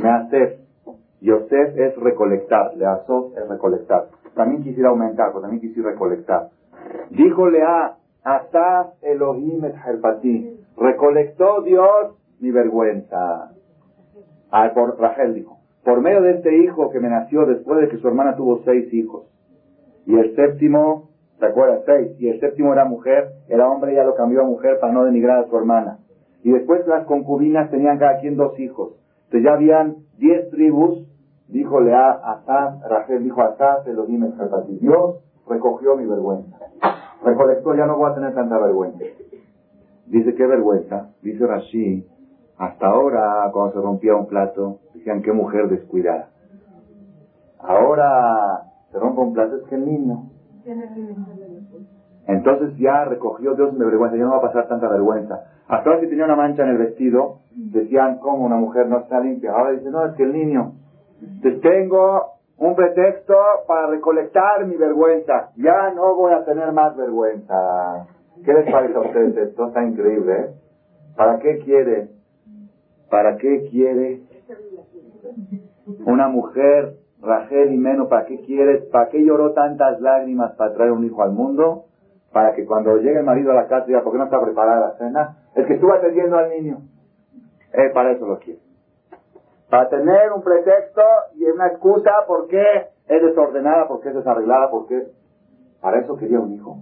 [0.00, 0.58] Measer.
[1.20, 2.76] Yosef es recolectar.
[2.76, 4.08] Leazov es recolectar.
[4.34, 6.50] También quisiera aumentar, pero también quisiera recolectar.
[7.10, 9.74] Díjole a Asaf Elohim et
[10.76, 13.52] Recolectó Dios mi vergüenza.
[14.50, 15.58] Ah, por Rachel dijo.
[15.84, 18.92] Por medio de este hijo que me nació después de que su hermana tuvo seis
[18.92, 19.26] hijos.
[20.06, 21.80] Y el séptimo, ¿se acuerdan?
[21.84, 22.18] Seis.
[22.18, 23.28] Y el séptimo era mujer.
[23.48, 25.98] El hombre ya lo cambió a mujer para no denigrar a su hermana.
[26.42, 28.94] Y después las concubinas tenían cada quien dos hijos.
[29.26, 31.06] Entonces ya habían diez tribus
[31.48, 35.16] Díjole a Asaf, Rachel dijo Asaf, Elohim el Dios
[35.48, 36.58] recogió mi vergüenza.
[37.24, 39.04] Recolectó, ya no voy a tener tanta vergüenza.
[40.06, 41.10] Dice, ¿qué vergüenza?
[41.22, 42.06] Dice Rashi,
[42.58, 46.28] hasta ahora, cuando se rompía un plato, decían, qué mujer descuidada.
[47.58, 50.30] Ahora, se rompe un plato, es que niño.
[52.26, 55.44] Entonces ya recogió Dios mi vergüenza, ya no va a pasar tanta vergüenza.
[55.66, 59.20] Hasta ahora si tenía una mancha en el vestido, decían, ¿cómo una mujer no está
[59.20, 59.52] limpia?
[59.52, 60.72] Ahora dice, no, es que el niño.
[61.20, 63.34] Entonces tengo un pretexto
[63.66, 65.50] para recolectar mi vergüenza.
[65.56, 68.06] Ya no voy a tener más vergüenza.
[68.44, 69.68] ¿Qué les parece a ustedes esto?
[69.68, 70.54] Está increíble, ¿eh?
[71.16, 72.08] ¿Para qué quiere?
[73.10, 74.22] ¿Para qué quiere?
[76.06, 78.84] Una mujer, Rachel y Meno, ¿para qué quieres?
[78.86, 81.84] ¿Para qué lloró tantas lágrimas para traer un hijo al mundo?
[82.32, 84.88] Para que cuando llegue el marido a la casa diga, ¿por qué no está preparada
[84.88, 85.36] la cena?
[85.54, 86.78] Es que estuvo atendiendo al niño.
[87.72, 88.63] Eh, para eso lo quiere.
[89.74, 91.02] Para tener un pretexto
[91.34, 92.62] y una excusa por qué
[93.08, 95.08] es desordenada, por qué es desarreglada, por qué...
[95.80, 96.78] Para eso quería un hijo.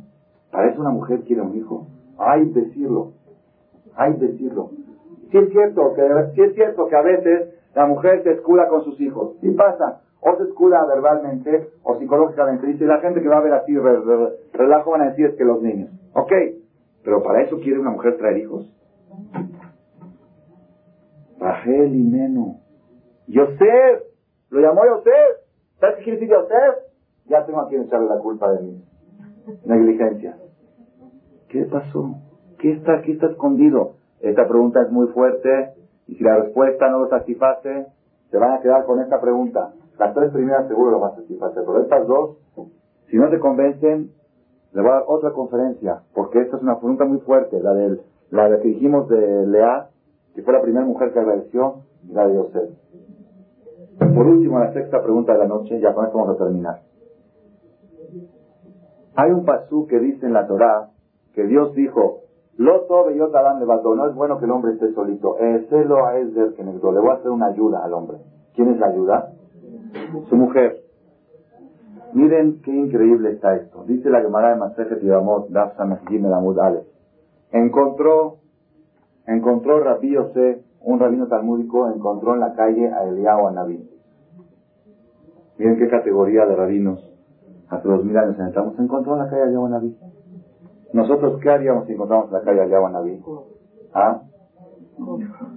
[0.50, 1.86] Para eso una mujer quiere un hijo.
[2.18, 3.12] Hay decirlo.
[3.96, 4.72] Hay decirlo.
[5.30, 6.02] Si es cierto que,
[6.34, 9.38] si es cierto que a veces la mujer se escuda con sus hijos.
[9.40, 10.02] Sí pasa.
[10.20, 12.66] O se escuda verbalmente o psicológicamente.
[12.66, 13.74] Dice la gente que va a ver así
[14.52, 15.88] relajo van a decir es que los niños.
[16.12, 16.32] Ok.
[17.02, 18.70] Pero para eso quiere una mujer traer hijos.
[21.38, 22.61] Rachel y.
[23.26, 24.02] Yosef.
[24.50, 25.42] Lo llamó Yosef.
[25.80, 26.92] ¿Sabes qué quiere decir Yosef?
[27.26, 28.84] Ya tengo a quien echarle la culpa de mi
[29.64, 30.36] negligencia.
[31.48, 32.14] ¿Qué pasó?
[32.58, 33.94] ¿Qué está, qué está escondido?
[34.20, 35.74] Esta pregunta es muy fuerte
[36.06, 37.86] y si la respuesta no lo satisface,
[38.30, 39.72] se van a quedar con esta pregunta.
[39.98, 42.36] Las tres primeras seguro lo van a satisfacer, pero estas dos,
[43.08, 44.10] si no te convencen,
[44.72, 48.00] le voy a dar otra conferencia, porque esta es una pregunta muy fuerte, la, del,
[48.30, 49.90] la de que dijimos de Lea,
[50.34, 52.70] que fue la primera mujer que agradeció, y la de Yosef.
[53.98, 56.80] Por último, la sexta pregunta de la noche, ya con esto vamos a terminar.
[59.14, 60.88] Hay un pasú que dice en la Torá
[61.34, 62.20] que Dios dijo,
[62.56, 63.38] lo tobe yo de
[63.96, 65.36] no es bueno que el hombre esté solito.
[65.68, 68.18] Celo a Esder que le voy a hacer una ayuda al hombre.
[68.54, 69.32] ¿Quién es la ayuda?
[70.28, 70.82] Su mujer.
[72.12, 73.84] Miren qué increíble está esto.
[73.86, 76.58] Dice la Gemara de Masejet Yamot, Daf el Amud.
[77.52, 78.36] Encontró,
[79.26, 83.88] encontró Rabbi Yosef, un rabino talmúdico, encontró en la calle a Eliyahu Anabí.
[85.58, 87.08] Miren qué categoría de rabinos.
[87.68, 89.96] Hace dos mil años entramos, encontró en la calle a Eliyahu Anabí.
[90.92, 93.22] Nosotros, ¿qué haríamos si encontramos en la calle a Eliyahu Anabí?
[93.94, 94.22] ¿Ah?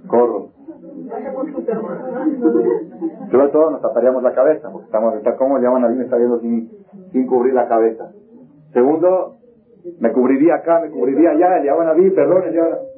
[0.06, 0.50] Corro.
[3.30, 6.16] Sobre todo nos taparíamos la cabeza, porque estamos, está como llaman a mí, me está
[6.16, 6.70] viendo sin,
[7.26, 8.12] cubrir la cabeza.
[8.72, 9.36] Segundo,
[10.00, 12.95] me cubriría acá, me cubriría allá, Eliyahu Naví, perdón, Eliyahu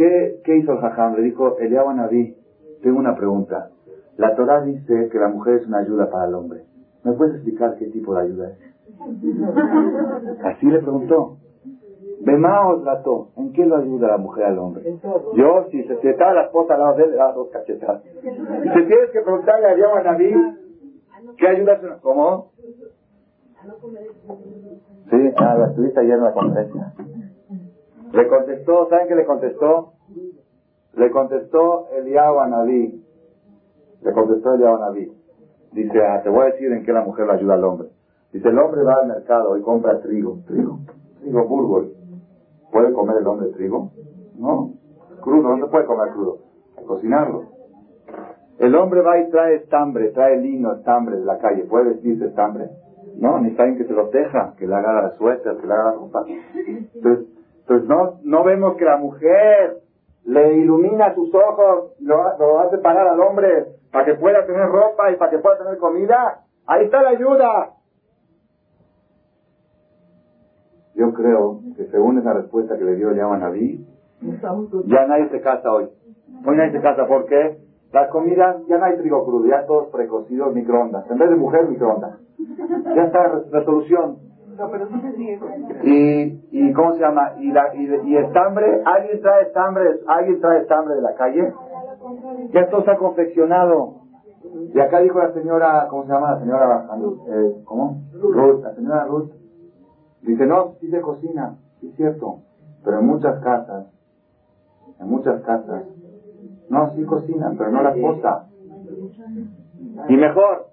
[0.00, 1.14] ¿Qué, ¿Qué hizo el Jajam?
[1.16, 2.34] Le dijo, Eliyahu Naví,
[2.82, 3.68] tengo una pregunta.
[4.16, 6.62] La Torah dice que la mujer es una ayuda para el hombre.
[7.04, 8.58] ¿Me puedes explicar qué tipo de ayuda es?
[10.44, 11.36] Así le preguntó.
[12.22, 13.28] Bemao trató.
[13.36, 14.84] ¿En qué lo ayuda la mujer al hombre?
[15.36, 18.02] Yo, si se está la esposa al lado de él, le da dos cachetadas.
[18.02, 20.32] Si tienes que preguntarle a a Naví,
[21.36, 21.78] ¿qué ayuda?
[22.00, 22.52] ¿Cómo?
[25.10, 26.94] Sí, ah, estuviste ayer en la conferencia.
[28.12, 29.92] Le contestó, ¿saben qué le contestó?
[30.94, 33.04] Le contestó Eliyahu a Naví.
[34.02, 35.12] Le contestó Eliyahu a Naví.
[35.72, 37.88] Dice, ah, te voy a decir en qué la mujer le ayuda al hombre.
[38.32, 40.78] Dice, el hombre va al mercado y compra trigo, trigo,
[41.20, 41.92] trigo burgol.
[42.72, 43.90] ¿Puede comer el hombre trigo?
[44.36, 44.72] No.
[45.20, 46.38] Crudo, no se puede comer crudo.
[46.86, 47.44] Cocinarlo.
[48.58, 51.64] El hombre va y trae estambre, trae lino, estambre de la calle.
[51.64, 52.68] ¿Puede vestirse estambre?
[53.16, 55.84] No, ni saben que se lo teja, que le haga la suéter, que le haga
[55.84, 56.24] la ropa.
[56.94, 57.26] Entonces,
[57.70, 59.76] entonces no, no vemos que la mujer
[60.24, 65.12] le ilumina sus ojos, lo, lo hace parar al hombre para que pueda tener ropa
[65.12, 66.40] y para que pueda tener comida.
[66.66, 67.70] Ahí está la ayuda.
[70.96, 73.86] Yo creo que según esa respuesta que le dio a Naví,
[74.86, 75.88] ya nadie se casa hoy.
[76.44, 77.06] Hoy nadie se casa.
[77.06, 77.58] ¿Por qué?
[77.92, 81.08] Las comidas, ya no hay trigo crudo, ya todos precocidos microondas.
[81.08, 82.18] En vez de mujer, microondas.
[82.96, 83.42] Ya está
[85.84, 87.34] Y, y ¿cómo se llama?
[87.38, 91.52] Y, la, y, estambre, alguien trae estambre, alguien trae estambre de la calle.
[92.52, 94.00] Ya todo está confeccionado.
[94.74, 96.32] Y acá dijo la señora, ¿cómo se llama?
[96.32, 96.88] La señora,
[97.28, 98.02] eh, ¿cómo?
[98.14, 99.30] Ruth, la señora Ruth
[100.22, 102.40] Dice, no, sí se cocina, sí es cierto,
[102.84, 103.86] pero en muchas casas,
[104.98, 105.84] en muchas casas,
[106.68, 108.46] no, sí cocinan, pero no la esposa.
[110.08, 110.66] Y mejor,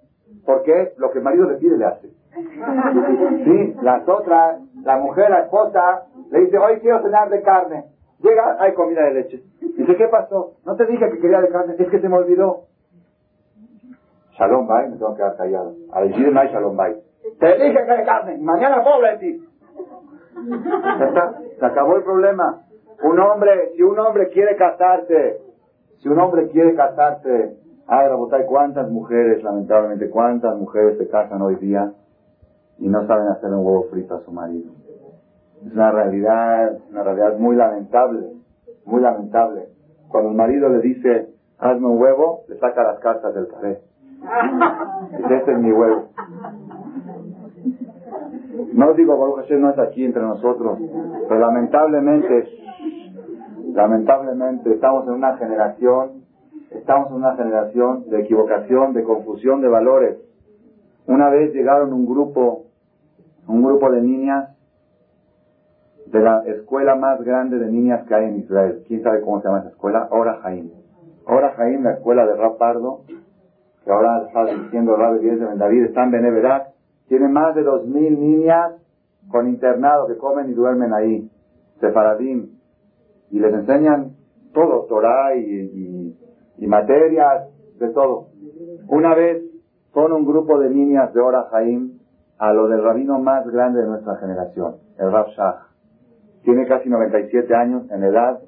[0.45, 2.16] porque lo que el marido le pide le hace.
[2.38, 7.86] Sí, las otras, la mujer, la esposa, le dice, hoy quiero cenar de carne.
[8.19, 9.43] Llega, hay comida de leche.
[9.62, 10.54] Dice, ¿qué pasó?
[10.65, 12.65] No te dije que quería de carne, es que se me olvidó.
[14.38, 15.73] Shalom bye, me tengo que quedar callado.
[15.92, 17.02] A decir no hay shalom bye.
[17.40, 18.38] Te dije que de carne.
[18.40, 19.44] Mañana pobre de ti.
[21.60, 22.62] Se acabó el problema.
[23.04, 25.40] Un hombre, si un hombre quiere casarse,
[25.98, 27.58] si un hombre quiere casarse,
[27.88, 31.92] ay, Rabotay, cuántas mujeres, lamentablemente, cuántas mujeres se casan hoy día
[32.80, 34.71] y no saben hacer un huevo frito a su marido.
[35.65, 38.34] Es una realidad, una realidad muy lamentable,
[38.86, 39.69] muy lamentable.
[40.10, 43.82] Cuando el marido le dice, hazme un huevo, le saca las cartas del café.
[45.17, 46.10] Dice, este es mi huevo.
[48.73, 50.80] No digo Baruch Hashem no es aquí entre nosotros,
[51.28, 52.48] pero lamentablemente,
[53.73, 56.28] lamentablemente estamos en una generación,
[56.71, 60.17] Estamos en una generación de equivocación, de confusión de valores.
[61.06, 62.65] Una vez llegaron un grupo,
[63.48, 64.50] un grupo de niñas
[66.08, 68.83] de la escuela más grande de niñas que hay en Israel.
[68.87, 70.08] ¿Quién sabe cómo se llama esa escuela?
[70.12, 70.71] Ora Jaim.
[71.25, 73.02] Ora Jaim, la escuela de Rapardo,
[73.83, 76.67] que ahora está diciendo Rabbi de Ben David, está en Beneverat,
[77.08, 78.73] tiene más de dos mil niñas
[79.29, 81.29] con internado que comen y duermen ahí,
[81.81, 82.52] separadim,
[83.29, 84.15] y les enseñan
[84.54, 86.15] todo, Torah y,
[86.58, 88.27] y, materias, de todo.
[88.87, 89.43] Una vez
[89.91, 91.96] con un grupo de niñas de Ora Jaim
[92.40, 95.67] a lo del rabino más grande de nuestra generación, el Rab Shah
[96.44, 98.40] tiene casi 97 años en edad,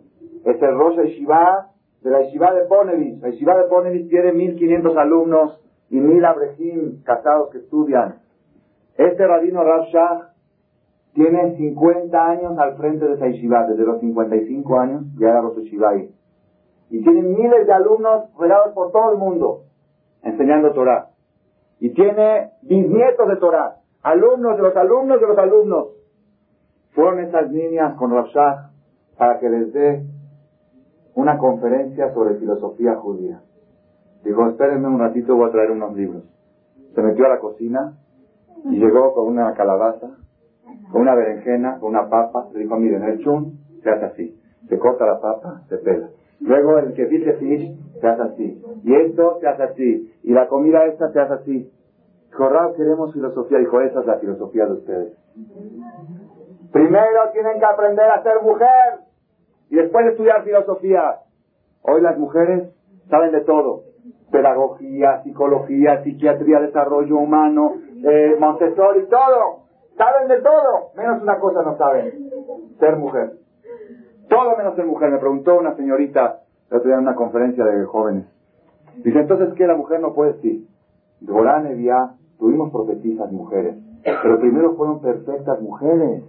[0.46, 1.68] es el Rosh Yeshiva
[2.02, 3.22] de la Yeshiva de Ponevis.
[3.22, 5.60] La Yeshiva de Ponevis tiene 1500 alumnos
[5.90, 8.20] y 1000 abrejim casados que estudian.
[8.96, 10.30] Este rabino Rav Shah
[11.14, 15.64] tiene 50 años al frente de esa Yeshiva, desde los 55 años ya era Rosh
[15.64, 15.96] Yeshiva.
[15.98, 19.64] Y tiene miles de alumnos regados por todo el mundo
[20.24, 21.10] enseñando Torah.
[21.80, 25.88] Y tiene bisnietos de Torah, alumnos de los alumnos de los alumnos.
[26.92, 28.72] Fueron esas niñas con Rafshah
[29.18, 30.04] para que les dé
[31.16, 33.42] una conferencia sobre filosofía judía.
[34.24, 36.24] Dijo, espérenme un ratito, voy a traer unos libros.
[36.94, 37.94] Se metió a la cocina
[38.66, 40.10] y llegó con una calabaza,
[40.92, 42.48] con una berenjena, con una papa.
[42.54, 44.42] Le dijo, miren, el chun se hace así.
[44.68, 46.10] Se corta la papa, se pela.
[46.42, 48.64] Luego el que dice fish se hace así.
[48.84, 50.14] Y esto se hace así.
[50.24, 51.72] Y la comida esta se hace así.
[52.30, 53.60] Dijo, queremos filosofía.
[53.60, 55.18] Dijo, esa es la filosofía de ustedes.
[56.72, 59.00] Primero tienen que aprender a ser mujer
[59.70, 61.20] y después estudiar filosofía.
[61.82, 62.70] Hoy las mujeres
[63.10, 63.84] saben de todo.
[64.32, 67.74] Pedagogía, psicología, psiquiatría, desarrollo humano,
[68.06, 69.64] eh, Montessori, todo.
[69.98, 70.92] Saben de todo.
[70.96, 72.30] Menos una cosa no saben.
[72.80, 73.34] Ser mujer.
[74.30, 75.12] Todo menos ser mujer.
[75.12, 78.26] Me preguntó una señorita la otro en una conferencia de jóvenes.
[79.04, 80.68] Dice, entonces, ¿qué la mujer no puede decir?
[81.22, 86.24] Gorán Evia, tuvimos profetisas mujeres, pero primero fueron perfectas mujeres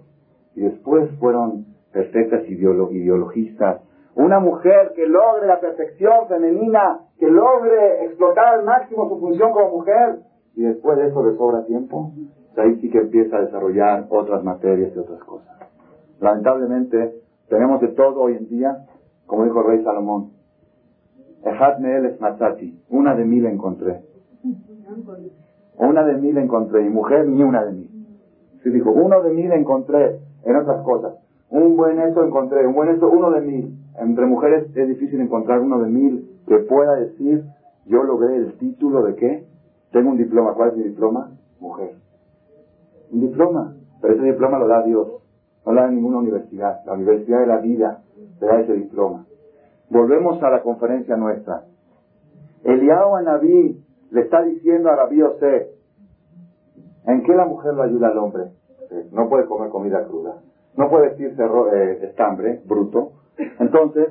[0.54, 3.82] y después fueron perfectas ideologistas.
[4.14, 9.76] Una mujer que logre la perfección femenina, que logre explotar al máximo su función como
[9.78, 10.20] mujer,
[10.56, 12.12] y después de eso le sobra tiempo,
[12.56, 15.56] ahí sí que empieza a desarrollar otras materias y otras cosas.
[16.20, 17.14] Lamentablemente,
[17.50, 18.86] tenemos de todo hoy en día,
[19.26, 20.30] como dijo el rey Salomón,
[21.44, 24.00] es matati, una de mil encontré.
[25.76, 27.90] Una de mil encontré, y mujer ni una de mil.
[28.62, 31.14] Sí dijo, uno de mil encontré, en otras cosas.
[31.50, 33.76] Un buen esto encontré, un buen esto, uno de mil.
[33.98, 37.44] Entre mujeres es difícil encontrar uno de mil que pueda decir,
[37.86, 39.46] yo logré el título de qué?
[39.90, 40.54] Tengo un diploma.
[40.54, 41.32] ¿Cuál es mi diploma?
[41.58, 41.96] Mujer.
[43.10, 43.74] Un diploma.
[44.00, 45.19] Pero ese diploma lo da Dios.
[45.66, 46.84] No lo da ninguna universidad.
[46.84, 48.02] La universidad de la vida
[48.38, 49.26] te da ese diploma.
[49.90, 51.64] Volvemos a la conferencia nuestra.
[52.64, 55.70] Eliao Anabí le está diciendo a Rabí Ose,
[57.06, 58.50] ¿en qué la mujer lo ayuda al hombre?
[59.12, 60.36] no puede comer comida cruda,
[60.76, 63.12] no puede decirse eh, estambre, bruto.
[63.58, 64.08] Entonces,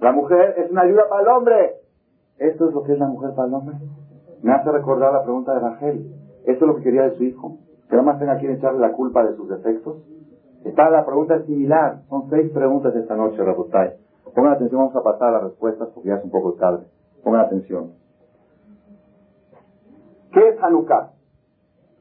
[0.00, 1.74] la mujer es una ayuda para el hombre.
[2.38, 3.76] ¿Esto es lo que es la mujer para el hombre?
[4.42, 6.14] Me hace recordar la pregunta de Rachel.
[6.44, 7.58] ¿Esto es lo que quería de su hijo?
[7.88, 9.98] ¿Que nada más tenga que echarle la culpa de sus defectos?
[10.64, 12.02] Está la pregunta similar.
[12.08, 13.94] Son seis preguntas esta noche, Rabotay.
[14.34, 16.86] Pongan atención, vamos a pasar a las respuestas porque ya es un poco tarde.
[17.24, 17.92] Pongan atención.
[20.32, 21.10] ¿Qué es Hanukkah?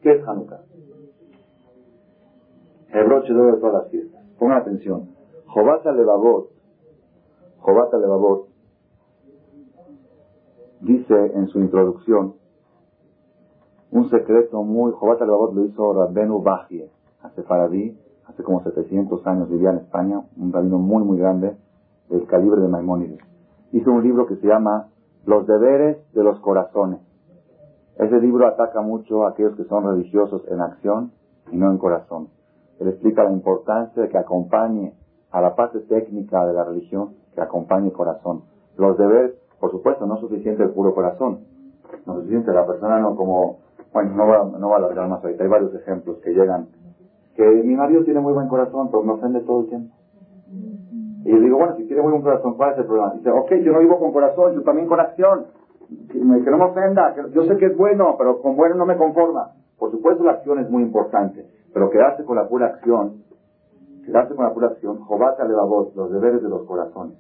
[0.02, 0.62] ¿Qué es Hanukkah?
[2.92, 4.22] el broche de de todas las fiestas.
[4.38, 5.10] Pongan atención.
[5.48, 6.50] Jobata Levavot,
[7.60, 8.48] Jobata Levavot,
[10.82, 12.36] dice en su introducción
[13.92, 16.90] un secreto muy, Jobata Levavot lo hizo Rabbenu Bajie,
[17.22, 17.98] hace Faradí,
[18.30, 21.58] hace como 700 años vivía en España, un rabino muy muy grande,
[22.10, 23.20] del calibre de Maimónides.
[23.72, 24.88] Hizo un libro que se llama
[25.26, 27.00] Los deberes de los corazones.
[27.98, 31.12] Ese libro ataca mucho a aquellos que son religiosos en acción
[31.52, 32.30] y no en corazón.
[32.80, 34.94] Él explica la importancia de que acompañe
[35.32, 38.44] a la parte técnica de la religión, que acompañe el corazón.
[38.78, 41.42] Los deberes, por supuesto, no es suficiente el puro corazón.
[42.06, 43.60] No es suficiente, la persona no como,
[43.94, 45.44] bueno, no va, no va a alargar más ahorita.
[45.44, 46.70] Hay varios ejemplos que llegan.
[47.40, 49.96] Que mi marido tiene muy buen corazón, pero me ofende todo el tiempo.
[51.24, 53.14] Y le digo, bueno, si tiene muy buen corazón, ¿cuál es el problema?
[53.14, 55.46] Dice, ok, yo no vivo con corazón, yo también con acción.
[56.12, 59.52] Que, no me ofenda, yo sé que es bueno, pero con bueno no me conforma.
[59.78, 61.46] Por supuesto, la acción es muy importante.
[61.74, 63.24] Pero quedarse con la pura acción,
[64.06, 67.16] quedarse con la pura acción, Jobata Levavot, los deberes de los corazones.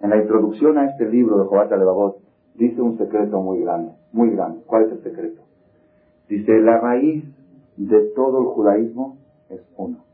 [0.00, 2.16] En la introducción a este libro de Jobata Levavot,
[2.56, 4.64] dice un secreto muy grande, muy grande.
[4.66, 5.42] ¿Cuál es el secreto?
[6.28, 7.24] Dice, la raíz
[7.76, 9.19] de todo el judaísmo
[9.50, 10.04] es uno.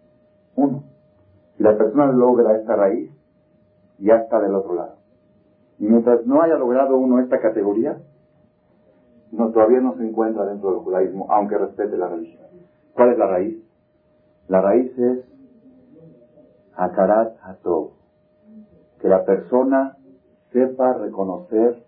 [0.56, 0.84] Uno.
[1.56, 3.10] Si la persona logra esta raíz,
[3.98, 4.96] ya está del otro lado.
[5.78, 7.98] Y mientras no haya logrado uno esta categoría,
[9.32, 12.46] no, todavía no se encuentra dentro del judaísmo, aunque respete la religión.
[12.94, 13.62] ¿Cuál es la raíz?
[14.48, 15.24] La raíz es
[16.74, 17.90] Hakarat Hatov,
[19.00, 19.96] que la persona
[20.52, 21.82] sepa reconocer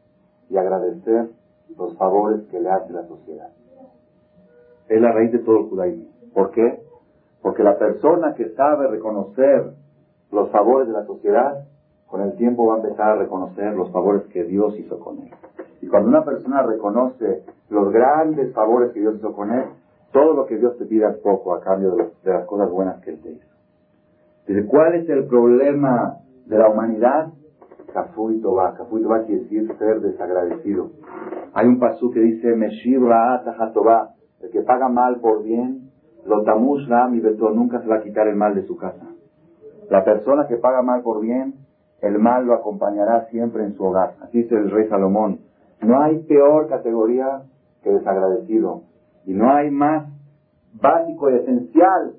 [0.51, 1.31] y agradecer
[1.77, 3.51] los favores que le hace la sociedad.
[4.89, 6.09] Es la raíz de todo el judaísmo.
[6.35, 6.83] ¿Por qué?
[7.43, 9.73] Porque la persona que sabe reconocer
[10.33, 11.65] los favores de la sociedad,
[12.07, 15.31] con el tiempo va a empezar a reconocer los favores que Dios hizo con él.
[15.81, 19.65] Y cuando una persona reconoce los grandes favores que Dios hizo con él,
[20.13, 23.11] todo lo que Dios te pida es poco a cambio de, las cosas buenas que
[23.11, 23.47] Él te hizo.
[24.69, 26.17] ¿cuál es el problema
[26.47, 27.29] de la humanidad?
[27.93, 28.75] Tobá.
[28.75, 30.91] Cafú y Tobá quiere decir ser desagradecido.
[31.53, 33.01] Hay un pasú que dice, Meshir
[33.75, 34.15] Tobá.
[34.41, 35.91] El que paga mal por bien,
[36.27, 39.07] lo tamush mi beto, nunca se va a quitar el mal de su casa.
[39.91, 41.55] La persona que paga mal por bien,
[42.01, 44.15] el mal lo acompañará siempre en su hogar.
[44.21, 45.41] Así dice el rey Salomón.
[45.81, 47.43] No hay peor categoría
[47.83, 48.83] que desagradecido.
[49.25, 50.07] Y no hay más
[50.75, 52.15] básico y esencial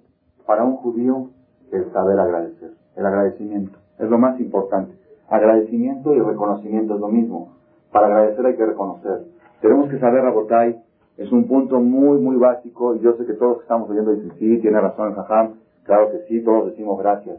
[0.46, 1.30] para un judío
[1.70, 2.72] que el saber agradecer.
[2.96, 4.94] El agradecimiento es lo más importante.
[5.30, 7.54] Agradecimiento y reconocimiento es lo mismo.
[7.92, 9.26] Para agradecer hay que reconocer.
[9.62, 10.82] Tenemos que saber, Rabotai,
[11.20, 14.58] es un punto muy, muy básico, y yo sé que todos estamos oyendo dicen, sí,
[14.62, 17.38] tiene razón Jajam, claro que sí, todos decimos gracias.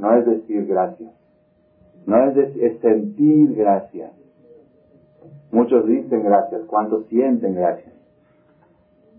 [0.00, 1.12] No es decir gracias,
[2.06, 4.12] no es, es sentir gracias.
[5.52, 7.94] Muchos dicen gracias, ¿cuántos sienten gracias?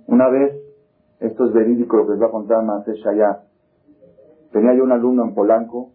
[0.07, 0.55] Una vez,
[1.19, 3.43] esto es verídico lo que les va a contar más allá,
[4.51, 5.91] tenía yo un alumno en Polanco,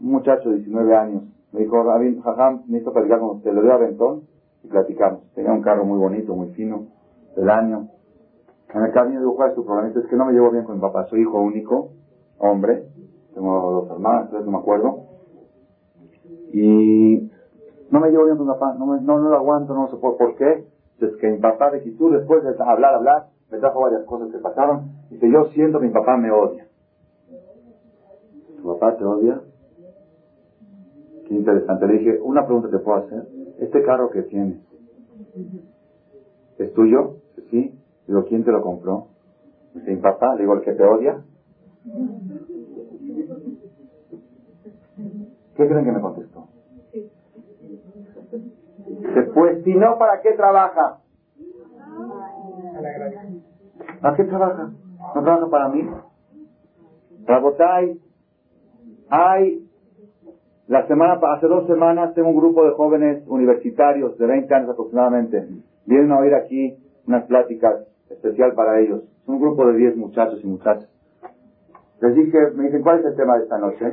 [0.00, 1.82] un muchacho de 19 años, me dijo,
[2.22, 4.22] Jajam, necesito platicar con usted, le doy a Ventón
[4.62, 5.22] y platicamos.
[5.34, 6.86] Tenía un carro muy bonito, muy fino,
[7.38, 7.88] del año.
[8.74, 9.88] En el camino ¿cuál es tu problema?
[9.88, 11.92] Es que no me llevo bien con mi papá, soy hijo único,
[12.38, 12.84] hombre,
[13.34, 15.04] tengo dos hermanas, tres, no me acuerdo.
[16.52, 17.30] Y
[17.90, 20.16] no me llevo bien con mi papá, no, me, no, lo aguanto, no sé por,
[20.16, 20.66] por qué.
[21.00, 24.38] Es que mi papá de Jesús, después de hablar, hablar, me trajo varias cosas que
[24.38, 24.90] pasaron.
[25.10, 26.66] Y Dice, yo siento que mi papá me odia.
[28.56, 29.40] ¿Tu papá te odia?
[31.26, 31.86] Qué interesante.
[31.86, 33.28] Le dije, una pregunta te puedo hacer.
[33.60, 34.58] Este carro que tienes,
[36.58, 37.16] ¿es tuyo?
[37.50, 37.78] Sí.
[38.06, 39.08] Digo, ¿quién te lo compró?
[39.74, 40.36] Mi papá.
[40.36, 41.22] Digo, ¿el que te odia?
[45.56, 46.48] ¿Qué creen que me contestó?
[49.14, 51.00] Después, si no, ¿para qué trabaja?
[54.00, 54.70] ¿Para qué trabaja?
[55.14, 55.88] ¿No trabaja para mí?
[57.26, 58.00] Rabotay,
[59.10, 59.68] hay,
[60.66, 65.48] la semana, hace dos semanas tengo un grupo de jóvenes universitarios de 20 años aproximadamente.
[65.86, 66.76] Vienen a oír aquí
[67.08, 69.02] unas pláticas especial para ellos.
[69.22, 70.88] Es un grupo de 10 muchachos y muchachas.
[72.00, 73.92] Les dije, me dicen, ¿cuál es el tema de esta noche?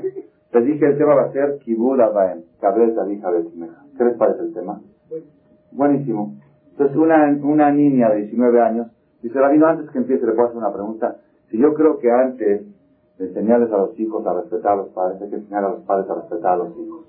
[0.52, 3.32] Les dije, el tema va a ser Kibud Abaem, Cabreta, hija
[3.98, 4.80] ¿Qué les parece el tema?
[5.72, 6.36] Buenísimo.
[6.72, 8.88] Entonces, una, una niña de 19 años
[9.22, 11.16] dice, Rabino, antes que empiece, le puedo hacer una pregunta.
[11.50, 12.66] Si yo creo que antes
[13.18, 15.84] de enseñarles a los hijos a respetar a los padres, hay que enseñar a los
[15.84, 17.06] padres a respetar a los hijos.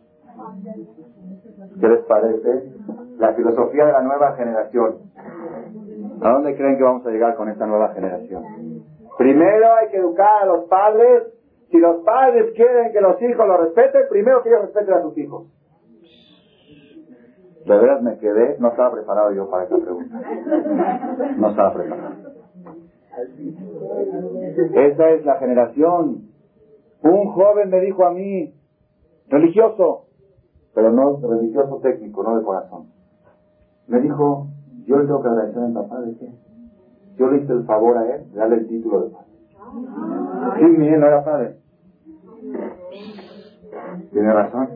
[1.81, 2.73] ¿Qué les parece?
[3.19, 4.97] La filosofía de la nueva generación.
[6.21, 8.43] ¿A dónde creen que vamos a llegar con esta nueva generación?
[9.19, 11.25] Primero hay que educar a los padres.
[11.71, 15.19] Si los padres quieren que los hijos los respeten, primero que ellos respeten a sus
[15.19, 15.47] hijos.
[17.67, 20.21] De verdad me quedé, no estaba preparado yo para esta pregunta.
[21.37, 22.15] No estaba preparado.
[24.75, 26.29] Esa es la generación.
[27.03, 28.55] Un joven me dijo a mí,
[29.29, 30.07] religioso,
[30.75, 32.91] pero no religioso técnico, no de corazón.
[33.89, 34.49] Me dijo,
[34.87, 36.33] yo le tengo que agradecer a mi papá de qué.
[37.17, 39.27] Yo le hice el favor a él de darle el título de padre.
[40.59, 41.57] Sí, mi no padre.
[44.13, 44.69] Tiene razón.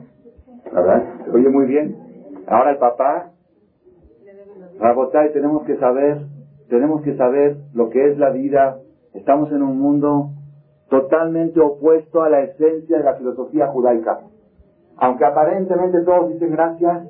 [0.73, 1.03] Verdad,
[1.33, 1.97] oye muy bien.
[2.47, 3.31] Ahora el papá,
[4.79, 6.27] Rabotay, tenemos que saber,
[6.69, 8.79] tenemos que saber lo que es la vida.
[9.15, 10.31] Estamos en un mundo
[10.89, 14.21] totalmente opuesto a la esencia de la filosofía judaica.
[14.97, 17.09] Aunque aparentemente todos dicen gracias,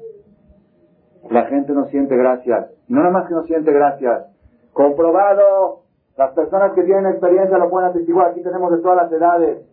[1.29, 2.71] la gente no siente gracias.
[2.89, 4.27] No nada más que no siente gracias.
[4.73, 5.83] Comprobado,
[6.17, 8.31] las personas que tienen experiencia lo pueden atestiguar.
[8.31, 9.67] Aquí tenemos de todas las edades.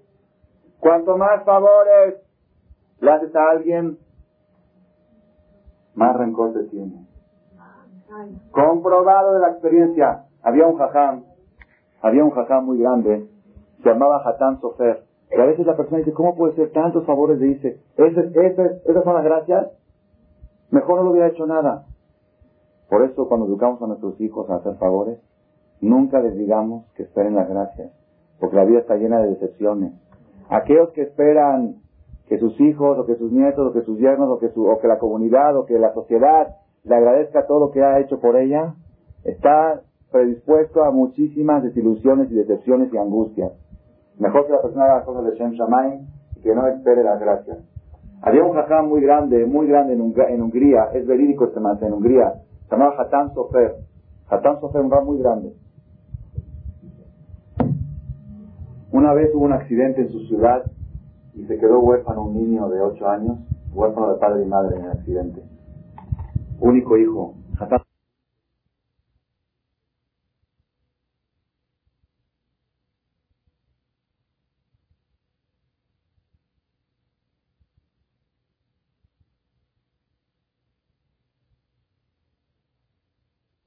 [0.80, 2.16] Cuanto más favores
[3.00, 3.98] le haces a alguien,
[5.96, 7.08] más rencor te tiene.
[8.52, 10.24] Comprobado de la experiencia.
[10.44, 11.24] Había un jajam,
[12.02, 13.28] había un jajam muy grande,
[13.84, 15.04] se llamaba Hatán Sofer.
[15.30, 17.38] Y a veces la persona dice, ¿cómo puede ser tantos favores?
[17.40, 19.68] Le dice, ¿esas son las gracias?
[20.72, 21.86] Mejor no lo hubiera hecho nada.
[22.90, 25.20] Por eso cuando educamos a nuestros hijos a hacer favores,
[25.82, 27.92] nunca les digamos que esperen las gracias,
[28.40, 29.94] porque la vida está llena de decepciones.
[30.50, 31.76] Aquellos que esperan
[32.28, 34.80] que sus hijos, o que sus nietos, o que sus yernos, o que, su, o
[34.80, 38.38] que la comunidad, o que la sociedad le agradezca todo lo que ha hecho por
[38.38, 38.76] ella,
[39.24, 43.52] está predispuesto a muchísimas desilusiones y decepciones y angustias.
[44.20, 47.60] Mejor que la persona haga cosas de Shem Shamayim y que no espere las gracias.
[48.22, 50.02] Había un jajam muy grande, muy grande en,
[50.42, 52.34] Hungría, es verídico este man, en Hungría,
[52.66, 53.76] se llamaba Hatan Sofer.
[54.30, 55.54] Hatan Sofer, un muy grande.
[58.92, 60.64] Una vez hubo un accidente en su ciudad
[61.36, 63.38] y se quedó huérfano un niño de 8 años,
[63.74, 65.44] huérfano de padre y madre en el accidente.
[66.60, 67.36] Único hijo.
[67.60, 67.82] Hatan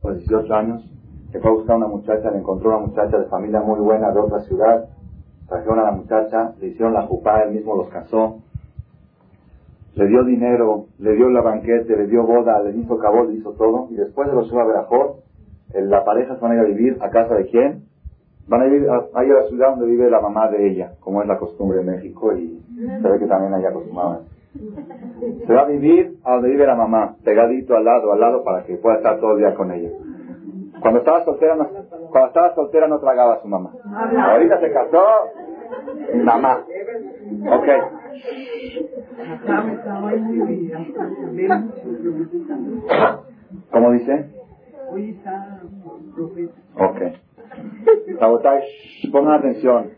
[0.00, 0.90] Por 18 años,
[1.32, 4.20] que fue a buscar una muchacha, le encontró una muchacha de familia muy buena de
[4.20, 4.88] otra ciudad,
[5.48, 8.38] trajeron a la muchacha, le hicieron la jupá, él mismo los casó,
[9.94, 13.52] le dio dinero, le dio la banquete, le dio boda, le hizo cabot, le hizo
[13.52, 15.16] todo, y después de los Shua Berajot,
[15.74, 17.84] la pareja se van a ir a vivir a casa de quién?
[18.48, 21.38] Van a ir a, la ciudad donde vive la mamá de ella, como es la
[21.38, 22.60] costumbre en México, y
[23.02, 24.26] se ve que también hay acostumbrados.
[25.46, 28.64] Se va a vivir a donde vive la mamá, pegadito al lado, al lado, para
[28.64, 29.90] que pueda estar todo el día con ella.
[30.80, 31.68] Cuando estaba soltera no,
[32.10, 33.72] cuando estaba soltera no tragaba a su mamá.
[34.18, 35.04] Ahorita se casó,
[36.24, 36.64] mamá.
[37.50, 37.68] Ok.
[43.70, 44.30] ¿Cómo dice?
[46.76, 47.00] Ok.
[49.12, 49.90] Pongan atención.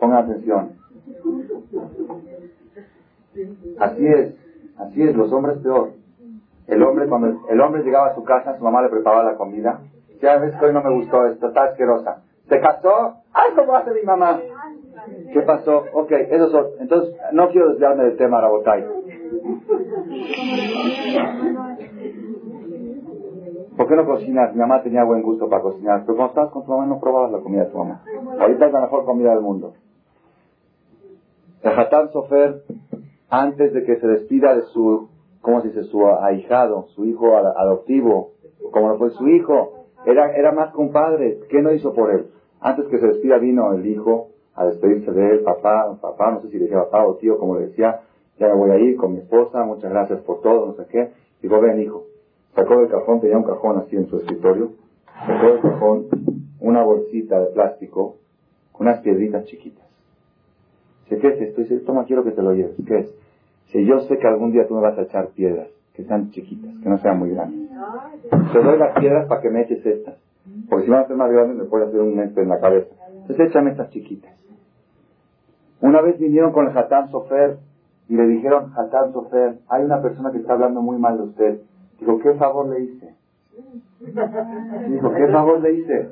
[0.00, 0.72] Pongan atención.
[3.78, 4.34] Así es,
[4.78, 5.97] así es, los hombres peor.
[6.68, 9.80] El hombre, cuando el hombre llegaba a su casa, su mamá le preparaba la comida.
[10.20, 12.22] Ya ves que hoy no me gustó esto, está asquerosa.
[12.48, 13.14] ¿Se casó?
[13.32, 14.40] ¡Ay, cómo hace mi mamá!
[15.32, 15.84] ¿Qué pasó?
[15.92, 16.66] Ok, eso son.
[16.80, 18.84] Entonces, no quiero desviarme del tema, Rabotay.
[23.76, 24.52] ¿Por qué no cocinas?
[24.54, 27.32] Mi mamá tenía buen gusto para cocinar, pero cuando estabas con tu mamá no probabas
[27.32, 28.02] la comida de tu mamá.
[28.40, 29.74] Ahorita es la mejor comida del mundo.
[31.62, 32.62] El Hatán Sofer
[33.30, 35.08] antes de que se despida de su,
[35.40, 35.84] ¿cómo se dice?
[35.84, 38.32] Su ahijado, su hijo adoptivo,
[38.72, 41.40] como lo fue su hijo, era, era más compadre.
[41.48, 42.26] ¿Qué no hizo por él?
[42.60, 46.48] Antes que se despida vino el hijo a despedirse de él, papá, papá, no sé
[46.48, 48.00] si le decía papá o tío, como le decía,
[48.38, 51.12] ya me voy a ir con mi esposa, muchas gracias por todo, no sé qué.
[51.42, 52.04] Digo, ven hijo.
[52.54, 54.72] Sacó del cajón, tenía un cajón así en su escritorio,
[55.26, 56.06] sacó del cajón
[56.60, 58.16] una bolsita de plástico
[58.72, 59.86] con unas piedritas chiquitas.
[61.04, 61.60] Dice, ¿qué es esto?
[61.60, 62.74] Dice, toma, quiero que te lo lleves.
[62.86, 63.14] ¿Qué es?
[63.72, 66.72] Si yo sé que algún día tú me vas a echar piedras, que sean chiquitas,
[66.82, 67.68] que no sean muy grandes.
[68.52, 70.16] Te doy las piedras para que me eches estas.
[70.70, 72.94] Porque si van a ser más grandes me puede hacer un mente en la cabeza.
[73.20, 74.32] Entonces échame estas chiquitas.
[75.80, 77.58] Una vez vinieron con el Hatán Sofer
[78.08, 81.60] y le dijeron, Hatán Sofer, hay una persona que está hablando muy mal de usted.
[82.00, 83.14] Dijo, ¿qué favor le hice?
[84.88, 86.08] Dijo, ¿qué favor le hice?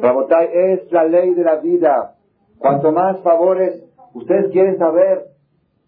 [0.00, 2.14] Rabotay, es la ley de la vida.
[2.58, 3.84] Cuanto más favores,
[4.14, 5.26] ustedes quieren saber,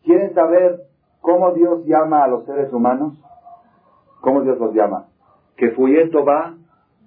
[0.04, 0.80] quieren saber
[1.26, 3.14] ¿Cómo Dios llama a los seres humanos?
[4.20, 5.06] ¿Cómo Dios los llama?
[5.56, 6.54] Que fuyeto va,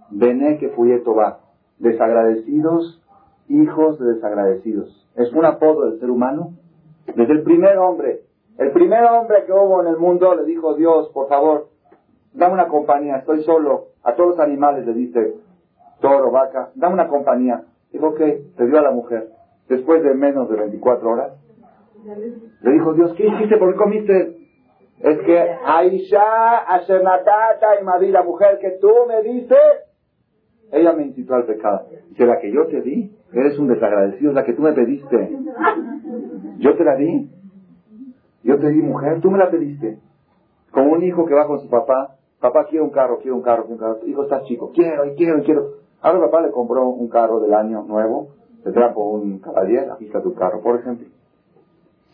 [0.10, 1.40] vené que fuyeto va.
[1.78, 3.02] Desagradecidos,
[3.48, 5.10] hijos de desagradecidos.
[5.16, 6.52] Es un apodo del ser humano.
[7.16, 8.24] Desde el primer hombre,
[8.58, 11.70] el primer hombre que hubo en el mundo le dijo Dios, por favor,
[12.34, 13.86] dame una compañía, estoy solo.
[14.04, 15.36] A todos los animales le dice,
[16.02, 17.64] toro, vaca, dame una compañía.
[17.94, 18.20] Dijo, ok,
[18.58, 19.30] te dio a la mujer.
[19.70, 21.32] Después de menos de 24 horas,
[22.62, 23.58] le dijo Dios, ¿qué hiciste?
[23.58, 24.38] ¿Por qué comiste?
[25.00, 29.56] Es que Aisha, Ashernatata y Madrid, la mujer que tú me diste,
[30.72, 31.88] ella me incitó al pecado.
[32.10, 35.38] Dice, la que yo te di, eres un desagradecido, la que tú me pediste.
[36.58, 37.32] Yo te la di.
[38.44, 40.00] Yo te di mujer, tú me la pediste.
[40.72, 43.66] Como un hijo que va con su papá, papá quiere un carro, quiere un carro,
[43.66, 44.08] quiere un carro.
[44.08, 45.72] Hijo, estás chico, quiero, y quiero, y quiero.
[46.02, 48.30] Ahora papá le compró un carro del año nuevo,
[48.64, 51.08] te trajo un caballero, aquí está tu carro, por ejemplo.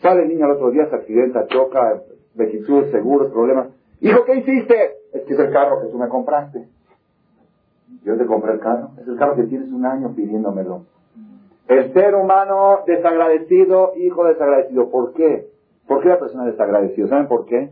[0.00, 2.02] Sale el niño al otro día, se accidenta, choca,
[2.34, 3.68] vejitud, seguros, problemas.
[4.00, 4.96] Hijo, ¿qué hiciste?
[5.12, 6.68] Es que es el carro que tú me compraste.
[8.04, 8.90] Yo te compré el carro.
[9.00, 10.84] Es el carro que tienes un año pidiéndomelo.
[11.68, 14.90] El ser humano desagradecido, hijo desagradecido.
[14.90, 15.48] ¿Por qué?
[15.88, 17.08] ¿Por qué la persona es desagradecida?
[17.08, 17.70] ¿Saben por qué?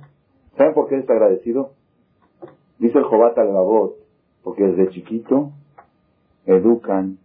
[0.57, 1.73] ¿Saben por qué es desagradecido?
[2.79, 3.93] Dice el Jobata la voz,
[4.43, 5.51] porque desde chiquito
[6.47, 7.19] educan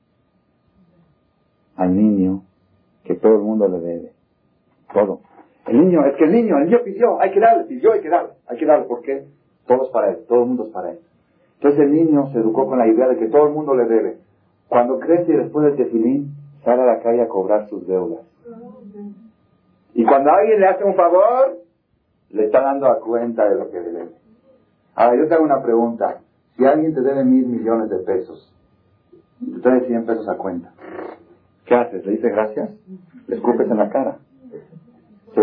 [1.75, 2.43] al niño
[3.03, 4.18] que todo el mundo le debe.
[4.93, 5.21] Todo.
[5.67, 8.09] El niño, es que el niño, el niño pidió, hay que darle, pidió, hay que
[8.09, 9.25] darle, hay que darle, ¿por qué?
[9.67, 10.99] Todo es para él, todo el mundo es para él.
[11.55, 14.17] Entonces el niño se educó con la idea de que todo el mundo le debe.
[14.67, 16.33] Cuando crece y después del tefilín,
[16.63, 18.21] sale a la calle a cobrar sus deudas.
[19.93, 21.59] Y cuando alguien le hace un favor,
[22.29, 24.11] le está dando a cuenta de lo que le debe.
[24.95, 26.21] Ahora, yo te hago una pregunta.
[26.55, 28.53] Si alguien te debe mil millones de pesos,
[29.41, 30.73] y te trae cien pesos a cuenta,
[31.65, 32.05] ¿qué haces?
[32.05, 32.71] ¿Le dices gracias?
[33.27, 34.17] ¿Le escupes en la cara?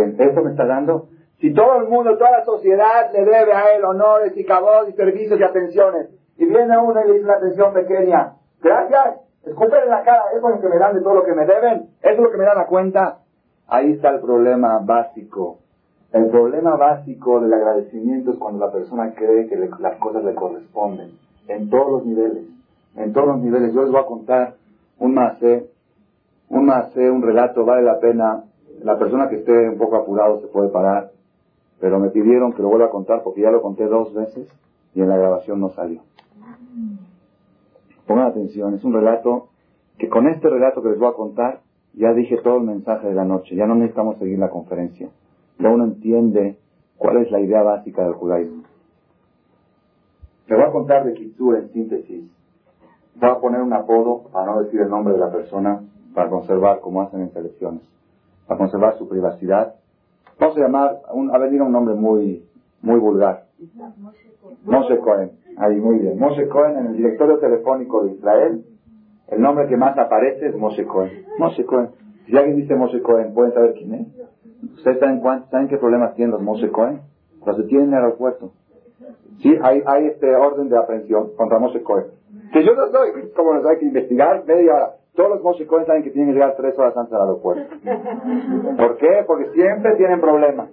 [0.03, 1.09] ¿Eso me está dando?
[1.39, 4.93] Si todo el mundo, toda la sociedad le debe a él honores y cabos y
[4.93, 9.91] servicios y atenciones, y viene uno y le dice una atención pequeña, gracias, escupen en
[9.91, 12.15] la cara, eso es lo que me dan de todo lo que me deben, eso
[12.15, 13.19] es lo que me dan a cuenta.
[13.69, 15.59] Ahí está el problema básico.
[16.13, 21.11] El problema básico del agradecimiento es cuando la persona cree que las cosas le corresponden,
[21.49, 22.45] en todos los niveles,
[22.97, 23.75] en todos los niveles.
[23.75, 24.55] Yo les voy a contar
[24.99, 25.69] un macé,
[26.49, 28.45] un macé, un relato, vale la pena.
[28.83, 31.13] La persona que esté un poco apurado se puede parar,
[31.81, 34.49] pero me pidieron que lo vuelva a contar porque ya lo conté dos veces
[34.95, 36.01] y en la grabación no salió.
[38.07, 39.49] Pongan atención, es un relato
[39.99, 41.61] que con este relato que les voy a contar
[41.97, 45.09] ya dije todo el mensaje de la noche, ya no necesitamos seguir la conferencia.
[45.59, 46.59] Ya uno entiende
[46.99, 48.65] cuál es la idea básica del judaísmo.
[50.47, 52.31] Le voy a contar de Kitsu en síntesis.
[53.15, 55.81] Voy a poner un apodo, para no decir el nombre de la persona,
[56.15, 57.83] para conservar, como hacen en selecciones,
[58.47, 59.75] para conservar su privacidad.
[60.39, 62.45] Vamos a llamar, un, a venir un nombre muy,
[62.83, 63.45] muy vulgar.
[64.65, 65.33] Moshe Cohen.
[65.57, 66.19] Ahí, muy bien.
[66.19, 68.65] Moshe Cohen en el directorio telefónico de Israel.
[69.29, 71.25] El nombre que más aparece es Moshe Cohen.
[71.39, 71.91] Moshe Cohen.
[72.27, 74.07] Si alguien dice Moshe Cohen, ¿pueden saber quién es?
[74.77, 77.01] ¿Ustedes saben, saben qué problemas tienen los Moshe Cohen?
[77.45, 78.53] Los detienen en el aeropuerto.
[79.39, 82.07] Sí, hay, hay este orden de aprehensión contra Moshe Cohen.
[82.53, 84.91] Que yo no soy, como nos hay que investigar, media hora.
[85.15, 87.75] Todos los Moshe Cohen saben que tienen que llegar tres horas antes al aeropuerto.
[88.77, 89.25] ¿Por qué?
[89.27, 90.69] Porque siempre tienen problemas.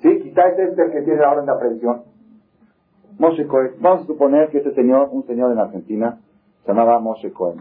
[0.00, 2.02] Sí, quizás este es el que tiene la orden de aprehensión.
[3.18, 3.72] Moshe Cohen.
[3.80, 6.20] Vamos a suponer que este señor, un señor en Argentina,
[6.64, 7.60] se llamaba Moshe Cohen.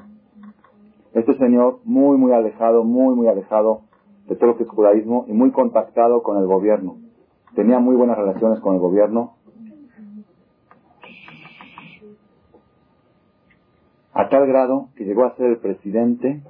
[1.13, 3.81] Este señor muy, muy alejado, muy, muy alejado
[4.27, 6.97] de todo lo que es judaísmo y muy contactado con el gobierno.
[7.55, 9.33] Tenía muy buenas relaciones con el gobierno.
[14.19, 16.41] A tal grado que llegó a ser el presidente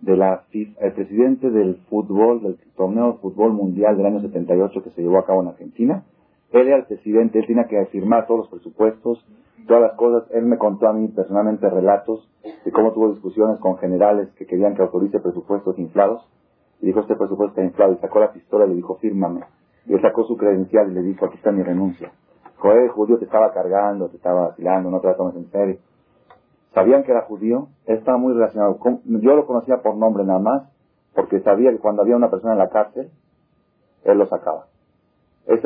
[0.00, 4.88] de la el presidente del fútbol, del torneo de fútbol mundial del año 78 que
[4.92, 6.04] se llevó a cabo en Argentina.
[6.52, 9.22] Él era el presidente, él tenía que firmar todos los presupuestos,
[9.66, 10.30] todas las cosas.
[10.30, 12.26] Él me contó a mí personalmente relatos
[12.64, 16.26] de cómo tuvo discusiones con generales que querían que autorice presupuestos inflados.
[16.80, 17.92] Y dijo, este presupuesto está inflado.
[17.92, 19.42] Y sacó la pistola y le dijo, fírmame.
[19.84, 22.10] Y él sacó su credencial y le dijo, aquí está mi renuncia.
[22.56, 25.76] Joder, judío te estaba cargando, te estaba vacilando, no te la tomes en serio.
[26.74, 28.78] Sabían que era judío, estaba muy relacionado.
[28.78, 30.62] Con, yo lo conocía por nombre nada más,
[31.14, 33.10] porque sabía que cuando había una persona en la cárcel,
[34.04, 34.66] él lo sacaba.
[35.46, 35.60] Eh,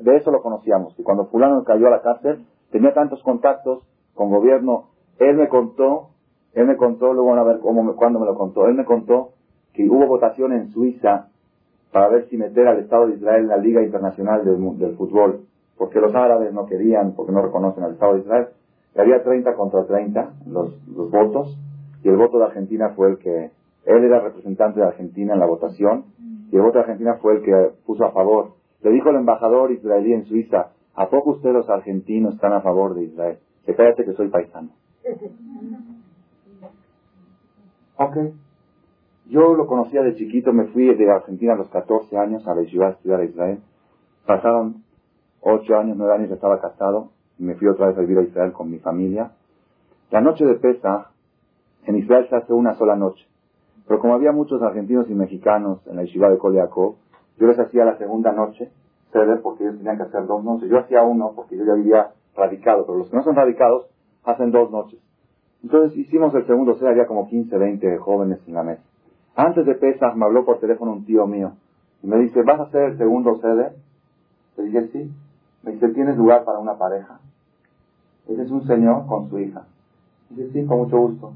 [0.00, 0.98] de eso lo conocíamos.
[0.98, 3.82] Y cuando fulano cayó a la cárcel, tenía tantos contactos
[4.14, 4.88] con gobierno.
[5.18, 6.10] Él me contó,
[6.54, 8.66] él me contó, luego van a ver cómo cuándo me lo contó.
[8.66, 9.32] Él me contó
[9.74, 11.28] que hubo votación en Suiza
[11.92, 15.46] para ver si meter al Estado de Israel en la Liga Internacional del, Fútbol,
[15.76, 18.48] porque los árabes no querían, porque no reconocen al Estado de Israel.
[18.96, 21.58] Y había 30 contra 30 los, los votos,
[22.02, 23.50] y el voto de Argentina fue el que,
[23.84, 26.06] él era representante de Argentina en la votación,
[26.50, 28.54] y el voto de Argentina fue el que puso a favor.
[28.82, 32.94] Le dijo el embajador israelí en Suiza, ¿a poco ustedes los argentinos están a favor
[32.94, 33.38] de Israel?
[33.64, 34.70] Que cállate que soy paisano.
[37.98, 38.14] Ok.
[39.30, 42.62] Yo lo conocía de chiquito, me fui de Argentina a los 14 años a la
[42.64, 43.60] ciudad a estudiar a Israel.
[44.26, 44.84] Pasaron
[45.40, 48.70] 8 años, 9 años, estaba casado me fui otra vez a vivir a Israel con
[48.70, 49.32] mi familia.
[50.10, 51.08] La noche de Pesach,
[51.84, 53.26] en Israel se hace una sola noche.
[53.86, 56.96] Pero como había muchos argentinos y mexicanos en la yeshiva de Koliakov,
[57.38, 58.70] yo les hacía la segunda noche,
[59.12, 60.68] ceder, porque ellos tenían que hacer dos noches.
[60.68, 63.86] Yo hacía uno porque yo ya vivía radicado, pero los que no son radicados
[64.24, 64.98] hacen dos noches.
[65.62, 68.82] Entonces hicimos el segundo ceder, había como 15, 20 jóvenes en la mesa.
[69.34, 71.52] Antes de Pesach me habló por teléfono un tío mío
[72.02, 73.74] y me dice, ¿vas a hacer el segundo ceder?
[74.56, 75.12] Le dije, sí.
[75.62, 77.20] Me dice, ¿tienes lugar para una pareja?
[78.28, 79.66] Ese es un señor con su hija.
[80.30, 81.32] Dice, sí, con mucho gusto.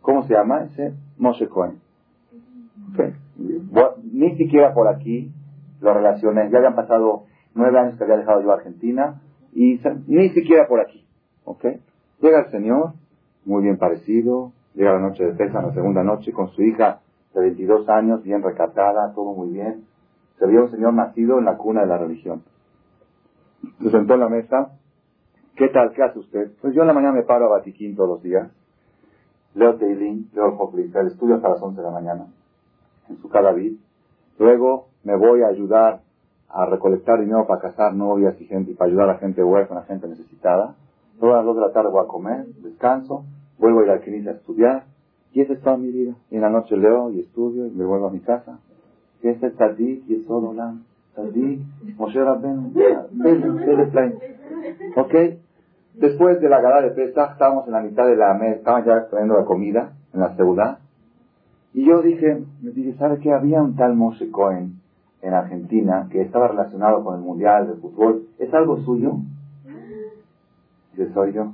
[0.00, 0.60] ¿Cómo se llama?
[0.64, 1.80] Dice, Moshe Cohen.
[4.12, 5.32] ni siquiera por aquí
[5.80, 6.50] lo relacioné.
[6.50, 7.24] Ya habían pasado
[7.54, 9.20] nueve años que había dejado yo a Argentina
[9.52, 11.04] y ni siquiera por aquí.
[11.44, 11.64] ¿Ok?
[12.20, 12.94] Llega el señor,
[13.44, 17.00] muy bien parecido, llega la noche de Pesa, la segunda noche, con su hija
[17.34, 19.84] de 22 años, bien recatada, todo muy bien.
[20.38, 22.42] Se vio un señor nacido en la cuna de la religión.
[23.82, 24.72] Se sentó en la mesa.
[25.56, 25.92] ¿Qué tal?
[25.92, 26.50] ¿Qué hace usted?
[26.60, 28.50] Pues yo en la mañana me paro a Batiquín todos los días.
[29.54, 32.26] Leo Teilín, leo el estudio hasta las 11 de la mañana
[33.08, 33.76] en su Cadavid.
[34.40, 36.00] Luego me voy a ayudar
[36.48, 40.08] a recolectar dinero para casar novias y gente, y para ayudar a gente huérfana, gente
[40.08, 40.74] necesitada.
[41.20, 43.24] Luego a las 2 de la tarde voy a comer, descanso,
[43.56, 44.84] vuelvo a ir al a estudiar.
[45.32, 46.16] Y esa es toda mi vida.
[46.30, 48.58] Y en la noche leo y estudio y me vuelvo a mi casa.
[49.22, 50.82] que es el Tzadik y el Olam.
[51.96, 52.20] Moshe
[54.96, 55.14] ¿Ok?
[55.94, 59.08] Después de la gala de Pesach, estábamos en la mitad de la mesa, estaban ya
[59.08, 60.78] trayendo la comida en la ciudad.
[61.72, 63.32] Y yo dije, me dije, ¿sabe qué?
[63.32, 64.80] Había un tal Moshe Cohen
[65.22, 68.26] en Argentina que estaba relacionado con el Mundial de Fútbol.
[68.38, 69.12] ¿Es algo suyo?
[70.92, 71.52] Dice, soy yo.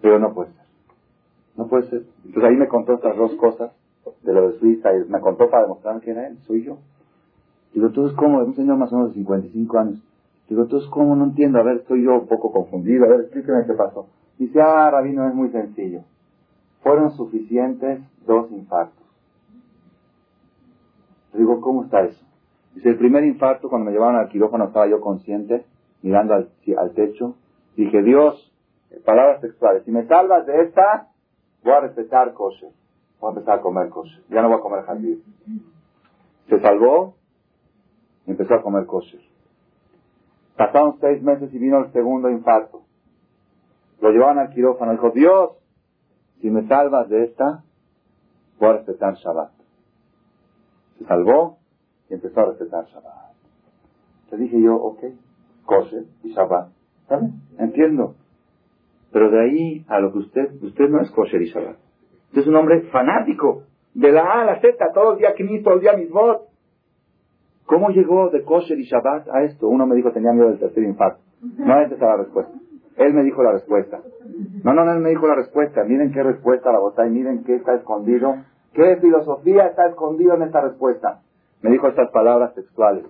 [0.00, 0.64] Pero no puede ser.
[1.56, 2.02] No puede ser.
[2.24, 3.72] Entonces ahí me contó estas dos cosas
[4.22, 6.78] de lo de Suiza y me contó para demostrar que era él, soy yo.
[7.72, 8.42] Digo, entonces, ¿cómo?
[8.42, 10.02] Es un señor más o menos de 55 años.
[10.48, 11.14] Digo, entonces, ¿cómo?
[11.14, 11.58] No entiendo.
[11.58, 13.04] A ver, estoy yo un poco confundido.
[13.04, 14.06] A ver, explíqueme qué pasó.
[14.38, 16.00] Dice, ah, Rabino, es muy sencillo.
[16.82, 19.06] Fueron suficientes dos infartos.
[21.34, 22.24] Digo, ¿cómo está eso?
[22.74, 25.64] Dice, el primer infarto, cuando me llevaron al quirófano, estaba yo consciente,
[26.02, 26.48] mirando al,
[26.94, 27.34] techo.
[27.76, 28.52] Dije, Dios,
[29.04, 31.08] palabras textuales, si me salvas de esta,
[31.62, 32.70] voy a respetar kosher.
[33.20, 34.22] Voy a empezar a comer kosher.
[34.30, 35.22] Ya no voy a comer jardín.
[36.48, 37.17] Se salvó
[38.32, 39.20] empezó a comer kosher.
[40.56, 42.82] Pasaron seis meses y vino el segundo infarto.
[44.00, 44.92] Lo llevaban al quirófano.
[44.92, 45.50] Dijo, Dios,
[46.40, 47.62] si me salvas de esta,
[48.58, 49.52] voy a respetar Shabbat.
[50.98, 51.58] Se salvó
[52.10, 53.32] y empezó a respetar Shabbat.
[54.32, 54.98] Le dije yo, ok,
[55.64, 56.70] kosher y Shabbat.
[57.08, 57.28] ¿Sabe?
[57.58, 58.16] Entiendo.
[59.12, 61.76] Pero de ahí a lo que usted, usted no es kosher y Shabbat.
[62.26, 63.62] Usted es un hombre fanático.
[63.94, 66.47] De la A a la Z, todo el día Knis, todo el día Misbot.
[67.68, 69.68] ¿Cómo llegó de kosher y Shabbat a esto?
[69.68, 71.20] Uno me dijo tenía miedo del tercer infarto.
[71.58, 72.52] No, esa es la respuesta.
[72.96, 74.00] Él me dijo la respuesta.
[74.64, 75.84] No, no, no, él me dijo la respuesta.
[75.84, 78.36] Miren qué respuesta la botá y miren qué está escondido.
[78.72, 81.20] ¿Qué filosofía está escondido en esta respuesta?
[81.60, 83.04] Me dijo estas palabras textuales.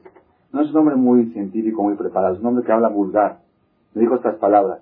[0.52, 3.38] No es un hombre muy científico, muy preparado, es un hombre que habla vulgar.
[3.94, 4.80] Me dijo estas palabras.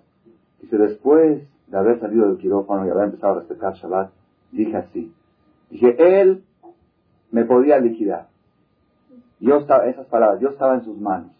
[0.63, 4.11] Dice, después de haber salido del quirófano y haber empezado a respetar Shabbat,
[4.53, 5.13] dije así.
[5.69, 6.45] Dije, él
[7.31, 8.29] me podía liquidar.
[9.41, 11.31] Yo estaba, esas palabras, yo estaba en sus manos.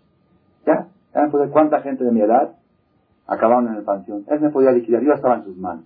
[0.67, 0.89] ¿Ya?
[1.15, 2.57] ¿Ya me cuánta gente de mi edad
[3.27, 4.25] acabaron en el panteón?
[4.29, 5.85] Él me podía liquidar, yo estaba en sus manos.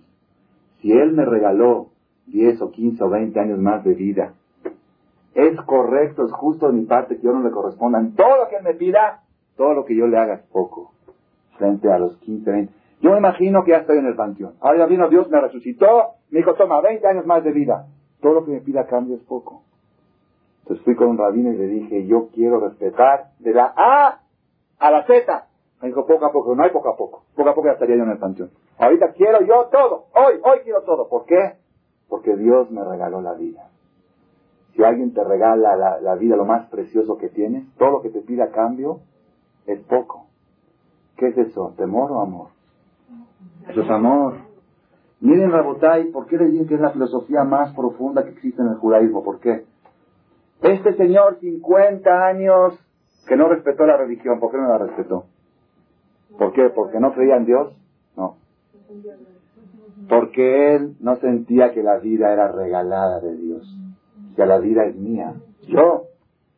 [0.81, 1.89] Si él me regaló
[2.27, 4.33] 10 o 15 o 20 años más de vida,
[5.33, 8.49] es correcto, es justo de mi parte que yo no le corresponda en todo lo
[8.49, 9.21] que él me pida,
[9.55, 10.91] todo lo que yo le haga es poco,
[11.57, 12.73] frente a los 15, 20.
[13.01, 14.53] Yo me imagino que ya estoy en el panteón.
[14.59, 17.87] Ahora vino Dios, me resucitó, me dijo, toma, 20 años más de vida.
[18.21, 19.63] Todo lo que me pida cambio es poco.
[20.61, 24.21] Entonces fui con un rabino y le dije, yo quiero respetar de la A
[24.79, 25.47] a la Z.
[25.81, 27.23] Me dijo, poco a poco, no hay poco a poco.
[27.35, 28.51] Poco a poco ya estaría yo en el panteón.
[28.77, 30.05] Ahorita quiero yo todo.
[30.13, 31.07] Hoy, hoy quiero todo.
[31.09, 31.55] ¿Por qué?
[32.07, 33.69] Porque Dios me regaló la vida.
[34.75, 38.21] Si alguien te regala la, vida, lo más precioso que tienes, todo lo que te
[38.21, 39.01] pida a cambio
[39.65, 40.27] es poco.
[41.17, 41.73] ¿Qué es eso?
[41.77, 42.47] ¿Temor o amor?
[43.67, 44.35] Eso es amor.
[45.19, 48.69] Miren Rabotai, ¿por qué le dicen que es la filosofía más profunda que existe en
[48.69, 49.23] el judaísmo?
[49.23, 49.65] ¿Por qué?
[50.61, 52.79] Este señor, 50 años,
[53.27, 55.25] que no respetó la religión, ¿por qué no la respetó?
[56.37, 56.69] ¿Por qué?
[56.69, 57.73] ¿Porque no creía en Dios?
[58.15, 58.37] No.
[60.07, 63.77] Porque él no sentía que la vida era regalada de Dios.
[64.35, 65.33] Que la vida es mía.
[65.67, 66.05] Yo.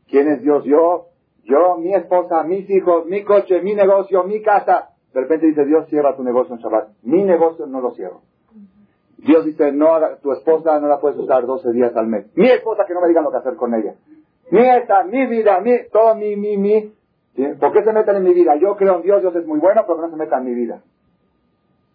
[0.08, 0.64] ¿Quién es Dios?
[0.66, 1.08] Yo.
[1.43, 4.89] Yo, mi esposa, mis hijos, mi coche, mi negocio, mi casa.
[5.14, 6.89] De repente dice Dios, cierra tu negocio en Shabbat.
[7.04, 8.22] Mi negocio no lo cierro.
[9.24, 12.26] Dios dice, no, tu esposa no la puedes usar 12 días al mes.
[12.36, 13.95] Mi esposa que no me digan lo que hacer con ella.
[14.51, 16.93] Mi esta, mi vida, mi, todo mi, mi, mi.
[17.59, 18.55] ¿Por qué se meten en mi vida?
[18.57, 20.82] Yo creo en Dios, Dios es muy bueno, pero no se metan en mi vida.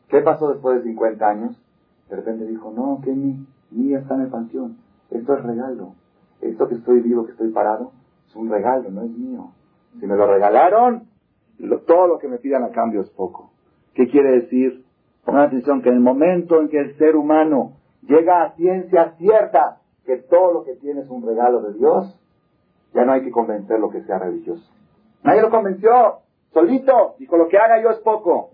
[0.09, 1.63] ¿Qué pasó después de 50 años?
[2.09, 4.79] De repente dijo, no, que mi, mi está en el panteón.
[5.11, 5.93] Esto es regalo.
[6.41, 7.93] Esto que estoy vivo, que estoy parado,
[8.27, 9.51] es un regalo, no es mío.
[10.01, 11.09] Si me lo regalaron,
[11.87, 13.51] todo lo que me pidan a cambio es poco.
[13.95, 14.85] ¿Qué quiere decir?
[15.29, 19.83] Pongan atención que en el momento en que el ser humano llega a ciencia cierta
[20.07, 22.19] que todo lo que tiene es un regalo de Dios,
[22.95, 24.67] ya no hay que convencer lo que sea religioso.
[25.23, 26.21] Nadie lo convenció,
[26.55, 28.53] solito, dijo lo que haga yo es poco.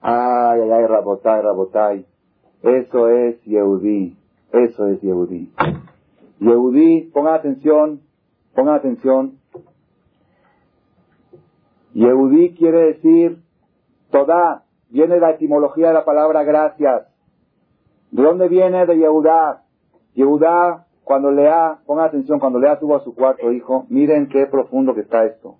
[0.00, 2.06] Ay, ay, ay, Rabotai, Rabotai.
[2.64, 4.18] Eso es Yehudí,
[4.50, 5.52] eso es Yehudí.
[6.40, 8.00] Yehudí, pongan atención,
[8.56, 9.38] pongan atención,
[11.94, 13.44] Yehudí quiere decir
[14.10, 17.06] toda, viene la etimología de la palabra gracias.
[18.10, 19.62] ¿De dónde viene de Yehudá?
[20.14, 24.94] Yehudá, cuando Lea, ponga atención, cuando Lea tuvo a su cuarto hijo, miren qué profundo
[24.94, 25.56] que está esto.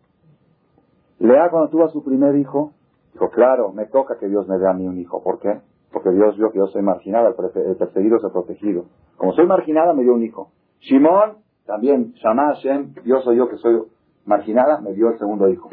[1.18, 2.72] Lea cuando tuvo a su primer hijo,
[3.12, 5.22] dijo, claro, me toca que Dios me dé a mí un hijo.
[5.22, 5.61] ¿Por qué?
[5.93, 7.35] Porque Dios vio que yo soy marginada, el
[7.76, 8.87] perseguido es el protegido.
[9.16, 10.51] Como soy marginada, me dio un hijo.
[10.81, 13.83] Shimon, también, Shama Hashem, Dios soy yo que soy
[14.24, 15.68] marginada, me dio el segundo hijo.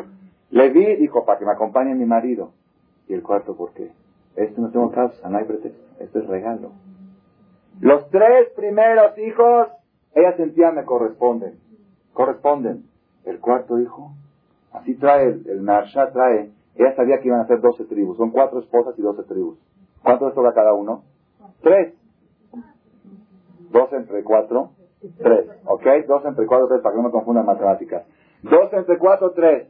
[0.49, 2.51] Leví dijo, para que me acompañe mi marido.
[3.07, 3.91] Y el cuarto, ¿por qué?
[4.35, 5.81] Este no tengo causa, no hay pretexto.
[5.99, 6.71] Este es regalo.
[7.79, 9.67] Los tres primeros hijos
[10.17, 11.59] ella sentía me corresponden.
[12.13, 12.85] Corresponden.
[13.23, 14.13] El cuarto hijo,
[14.71, 15.65] así trae, el, el
[16.13, 18.17] trae, ella sabía que iban a ser 12 tribus.
[18.17, 19.59] Son cuatro esposas y 12 tribus.
[20.01, 21.03] ¿Cuánto les toca cada uno?
[21.61, 21.93] Tres.
[23.69, 24.71] Dos entre cuatro,
[25.17, 25.47] tres.
[25.65, 25.85] ¿Ok?
[26.07, 28.05] Dos entre cuatro, tres, para que no me confundan matemáticas.
[28.43, 29.67] Dos entre cuatro, tres.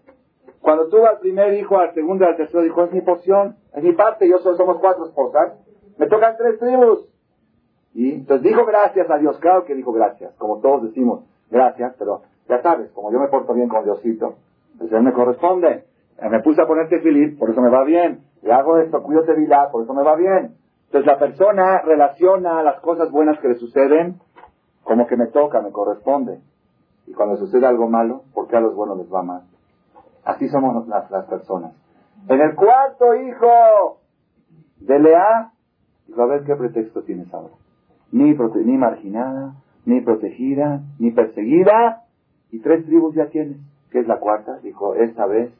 [0.61, 3.83] Cuando tuvo al primer hijo, al segundo y al tercero, dijo, es mi porción, es
[3.83, 5.53] mi parte, yo solo somos cuatro esposas.
[5.97, 7.07] Me tocan tres tribus.
[7.93, 12.21] Y entonces dijo gracias a Dios, claro que dijo gracias, como todos decimos gracias, pero
[12.47, 14.35] ya sabes, como yo me porto bien con Diosito,
[14.77, 15.85] pues él me corresponde.
[16.21, 18.21] Me puse a ponerte feliz, por eso me va bien.
[18.41, 20.55] Le hago esto, de vida, por eso me va bien.
[20.85, 24.19] Entonces la persona relaciona las cosas buenas que le suceden
[24.83, 26.39] como que me toca, me corresponde.
[27.05, 29.43] Y cuando sucede algo malo, ¿por qué a los buenos les va mal?
[30.27, 31.71] Así somos las, las personas.
[32.27, 34.01] En el cuarto hijo
[34.81, 35.51] de Lea,
[36.05, 37.53] dijo, a ver qué pretexto tienes ahora.
[38.11, 39.53] Ni, ni marginada,
[39.85, 42.03] ni protegida, ni perseguida,
[42.51, 43.57] y tres tribus ya tienes.
[43.89, 44.59] ¿Qué es la cuarta?
[44.59, 45.53] Dijo, esta vez,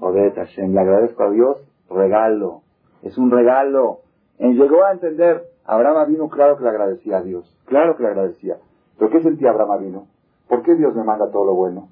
[0.00, 1.56] Joder, Hashem, le agradezco a Dios,
[1.88, 2.62] regalo.
[3.02, 4.00] Es un regalo.
[4.40, 8.56] Llegó a entender, Abraham vino, claro que le agradecía a Dios, claro que le agradecía.
[8.98, 10.06] ¿Pero qué sentía Abraham vino?
[10.48, 11.88] ¿Por qué Dios me manda todo lo bueno?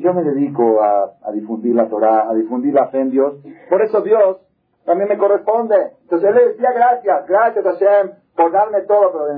[0.00, 3.34] Yo me dedico a, difundir la Torah, a difundir la fe en Dios.
[3.68, 4.38] Por eso Dios
[4.86, 5.76] también me corresponde.
[6.02, 9.28] Entonces él le decía gracias, gracias Hashem por darme todo, pero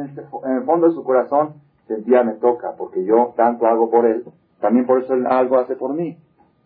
[0.44, 1.54] en el, fondo de su corazón
[1.88, 4.24] sentía me toca, porque yo tanto hago por él,
[4.60, 6.16] también por eso él algo hace por mí.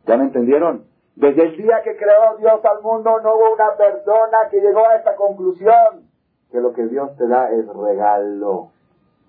[0.07, 0.85] ¿Ya me entendieron?
[1.15, 4.97] Desde el día que creó Dios al mundo no hubo una persona que llegó a
[4.97, 6.11] esta conclusión,
[6.53, 8.73] que lo que Dios te da es regalo,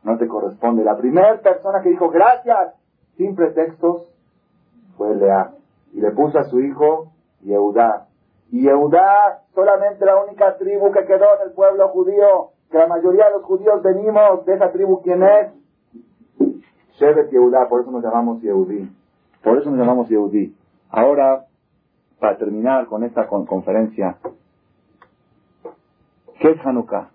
[0.03, 0.83] no te corresponde.
[0.83, 2.73] La primera persona que dijo gracias
[3.15, 4.16] sin pretextos
[4.97, 5.51] fue Lea
[5.93, 8.07] y le puso a su hijo Yehudá.
[8.51, 13.25] Y Yehudá solamente la única tribu que quedó en el pueblo judío, que la mayoría
[13.25, 15.51] de los judíos venimos de esa tribu, ¿quién es?
[16.99, 18.89] Shevet Yehudá, por eso nos llamamos Yehudí.
[19.43, 20.55] Por eso nos llamamos Yehudí.
[20.89, 21.45] Ahora,
[22.19, 24.17] para terminar con esta conferencia,
[26.39, 27.11] ¿qué es Hanukkah?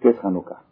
[0.00, 0.62] ¿Qué es Hanukkah?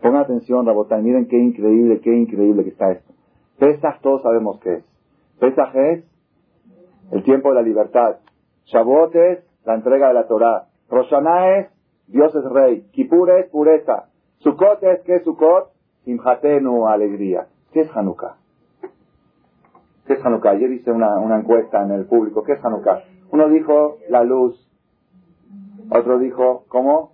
[0.00, 3.12] Pongan atención, Rabotay, miren qué increíble, qué increíble que está esto.
[3.58, 4.89] Pesach todos sabemos qué es.
[5.40, 6.04] Pesach es
[7.10, 8.16] el tiempo de la libertad.
[8.66, 10.66] Shavuot es la entrega de la Torah.
[10.88, 11.70] Roshaná es
[12.06, 12.82] Dios es rey.
[12.92, 14.08] Kippur es pureza.
[14.38, 15.70] Sukkot es ¿qué es Sukkot?
[16.04, 17.46] Simhatenu, alegría.
[17.72, 18.36] ¿Qué es Hanukkah?
[20.06, 20.50] ¿Qué es Hanukkah?
[20.50, 22.42] Ayer hice una, una encuesta en el público.
[22.42, 23.04] ¿Qué es Hanukkah?
[23.30, 24.68] Uno dijo la luz.
[25.90, 27.12] Otro dijo, ¿cómo?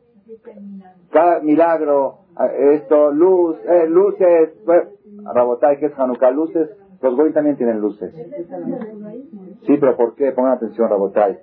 [1.11, 2.21] Cada milagro,
[2.59, 4.55] esto, luz, eh, luces.
[5.35, 6.31] Rabotay, ¿qué es Hanukkah?
[6.31, 6.71] Luces.
[7.01, 8.15] Los goy también tienen luces.
[9.67, 10.33] Sí, pero ¿por qué?
[10.33, 11.39] Pongan atención, Rabotay.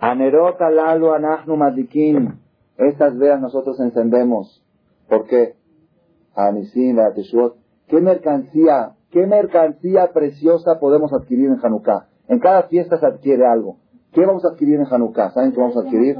[0.00, 2.40] Anerot alalu anachnu madikin.
[2.76, 4.64] Estas veas nosotros encendemos.
[5.08, 5.54] ¿Por qué?
[6.34, 6.98] Anisim,
[7.86, 12.08] ¿Qué mercancía ¿Qué mercancía preciosa podemos adquirir en Hanukkah?
[12.28, 13.78] En cada fiesta se adquiere algo.
[14.12, 15.30] ¿Qué vamos a adquirir en Hanukkah?
[15.30, 16.16] ¿Saben qué vamos a adquirir?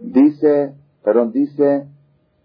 [0.00, 0.74] Dice,
[1.04, 1.86] perdón, dice,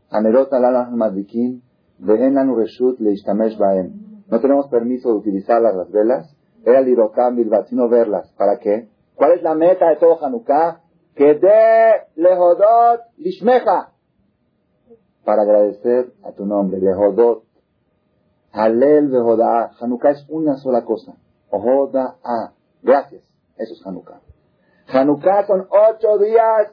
[0.09, 1.61] Anerota Lala Madikin,
[1.99, 4.04] Reshut Baem.
[4.28, 6.36] No tenemos permiso de utilizar las velas.
[6.65, 8.32] Era Lirokam Bilbat, sino verlas.
[8.38, 8.89] ¿Para qué?
[9.15, 10.82] ¿Cuál es la meta de todo Hanukkah?
[11.15, 13.91] Que de Lehodot Lishmeja.
[15.23, 17.45] Para agradecer a tu nombre, Lehodot
[18.55, 19.71] Halel Behodaa.
[19.80, 21.13] Hanukkah es una sola cosa.
[21.49, 22.53] Ohodaa.
[22.82, 23.23] Gracias.
[23.57, 24.21] Eso es Hanukkah.
[24.88, 26.71] Hanukkah son ocho días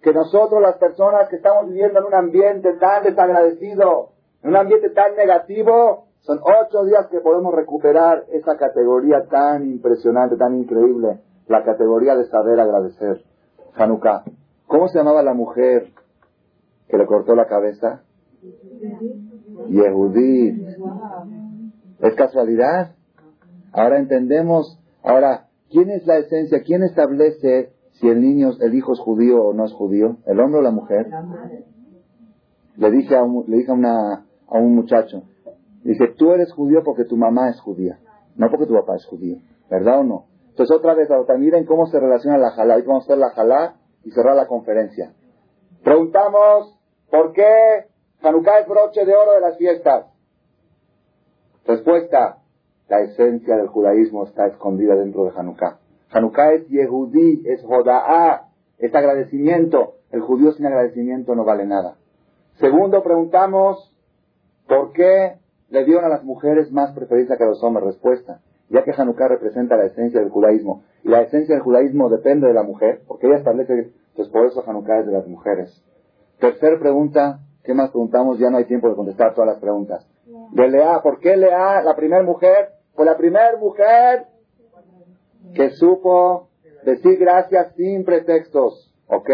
[0.00, 4.12] que nosotros, las personas que estamos viviendo en un ambiente tan desagradecido,
[4.42, 10.36] en un ambiente tan negativo, son ocho días que podemos recuperar esa categoría tan impresionante,
[10.36, 13.24] tan increíble, la categoría de saber agradecer.
[13.74, 14.24] Hanukkah.
[14.66, 15.88] ¿Cómo se llamaba la mujer
[16.88, 18.02] que le cortó la cabeza?
[19.68, 20.66] Yehudí.
[22.00, 22.94] ¿Es casualidad?
[23.72, 26.62] Ahora entendemos, ahora, ¿quién es la esencia?
[26.62, 30.16] ¿Quién establece si el niño, el hijo es judío o no es judío?
[30.26, 31.06] ¿El hombre o la mujer?
[32.76, 35.22] Le dije a un, le dije a, una, a un muchacho,
[35.82, 37.98] dice, tú eres judío porque tu mamá es judía,
[38.36, 39.38] no porque tu papá es judío,
[39.70, 40.24] ¿verdad o no?
[40.48, 43.30] Entonces otra vez, ahora miren cómo se relaciona la jalá, y vamos a hacer la
[43.30, 45.12] jalá y cerrar la conferencia.
[45.82, 46.78] Preguntamos,
[47.10, 47.86] ¿por qué
[48.22, 50.06] Hanukkah es broche de oro de las fiestas.
[51.66, 52.38] Respuesta,
[52.88, 55.78] la esencia del judaísmo está escondida dentro de Hanukkah.
[56.10, 59.94] Hanukkah es Yehudí, es Joda'a, es agradecimiento.
[60.10, 61.96] El judío sin agradecimiento no vale nada.
[62.58, 63.96] Segundo, preguntamos,
[64.68, 65.38] ¿por qué
[65.70, 67.86] le dieron a las mujeres más preferencia que a los hombres?
[67.86, 70.82] Respuesta, ya que Hanukkah representa la esencia del judaísmo.
[71.02, 74.62] Y la esencia del judaísmo depende de la mujer, porque ella establece, pues por eso
[74.66, 75.82] Hanukkah es de las mujeres.
[76.38, 78.38] Tercer pregunta, ¿Qué más preguntamos?
[78.38, 80.06] Ya no hay tiempo de contestar todas las preguntas.
[80.52, 81.00] De Lea.
[81.02, 82.70] ¿Por qué Lea, la primera mujer?
[82.94, 84.26] Fue la primera mujer
[85.54, 86.48] que supo
[86.84, 88.94] decir gracias sin pretextos.
[89.06, 89.30] ¿Ok?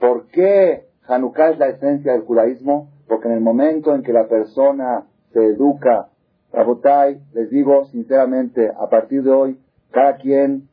[0.00, 2.90] ¿Por qué Hanukkah es la esencia del judaísmo?
[3.06, 6.08] Porque en el momento en que la persona se educa,
[6.52, 9.58] Rabotai, les digo sinceramente, a partir de hoy,
[9.90, 10.68] cada quien,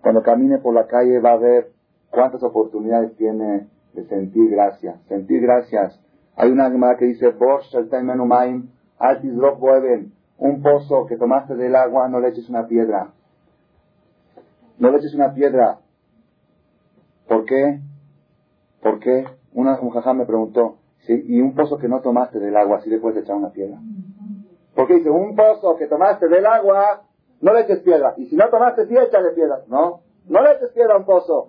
[0.00, 1.72] cuando camine por la calle, va a ver
[2.10, 5.00] cuántas oportunidades tiene de sentir gracias.
[5.08, 6.00] Sentir gracias.
[6.36, 7.34] Hay una animada que dice,
[10.38, 13.12] un pozo que tomaste del agua, no le eches una piedra.
[14.78, 15.78] No le eches una piedra.
[17.26, 17.80] ¿Por qué?
[18.82, 19.24] ¿Por qué?
[19.54, 20.76] Una, un me preguntó,
[21.08, 23.78] ¿y un pozo que no tomaste del agua, si le puedes echar una piedra?
[24.74, 27.02] Porque dice, un pozo que tomaste del agua,
[27.40, 28.14] no le eches piedra.
[28.16, 29.60] Y si no tomaste, sí échale piedra.
[29.68, 31.48] No, no le eches piedra a un pozo.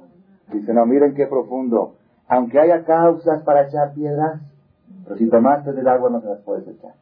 [0.52, 1.96] Dice, no, miren qué profundo.
[2.28, 4.42] Aunque haya causas para echar piedras,
[5.04, 6.94] pero si tomaste del agua no se las puedes echar.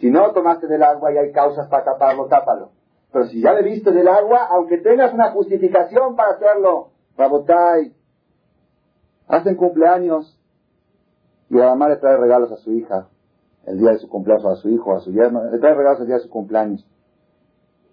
[0.00, 2.70] Si no tomaste del agua y hay causas para taparlo, tápalo.
[3.12, 7.94] Pero si ya bebiste del agua, aunque tengas una justificación para hacerlo, Rabotai,
[9.28, 10.38] hacen cumpleaños
[11.50, 13.08] y la mamá le trae regalos a su hija
[13.66, 16.06] el día de su cumpleaños, a su hijo, a su yerno, le trae regalos el
[16.06, 16.86] día de su cumpleaños.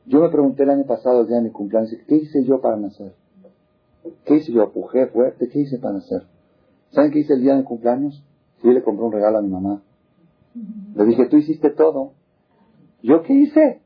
[0.06, 2.78] Yo me pregunté el año pasado, el día de mi cumpleaños, ¿qué hice yo para
[2.78, 3.14] nacer?
[4.26, 4.72] ¿Qué hice yo?
[4.72, 5.48] ¿Pujé fuerte?
[5.50, 6.24] ¿Qué hice para nacer?
[6.92, 8.24] ¿Saben qué hice el día de mi cumpleaños?
[8.62, 9.82] Sí, le compré un regalo a mi mamá.
[10.96, 12.12] Le dije, tú hiciste todo.
[13.02, 13.82] ¿Yo qué hice?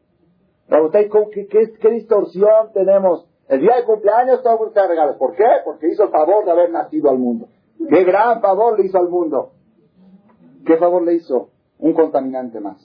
[1.31, 3.27] ¿qué, qué, qué distorsión tenemos?
[3.47, 5.15] El día de cumpleaños todo el mundo regalos.
[5.17, 5.45] ¿Por qué?
[5.63, 7.47] Porque hizo el favor de haber nacido al mundo.
[7.89, 9.53] ¡Qué gran favor le hizo al mundo!
[10.65, 11.49] ¿Qué favor le hizo?
[11.79, 12.77] Un contaminante más.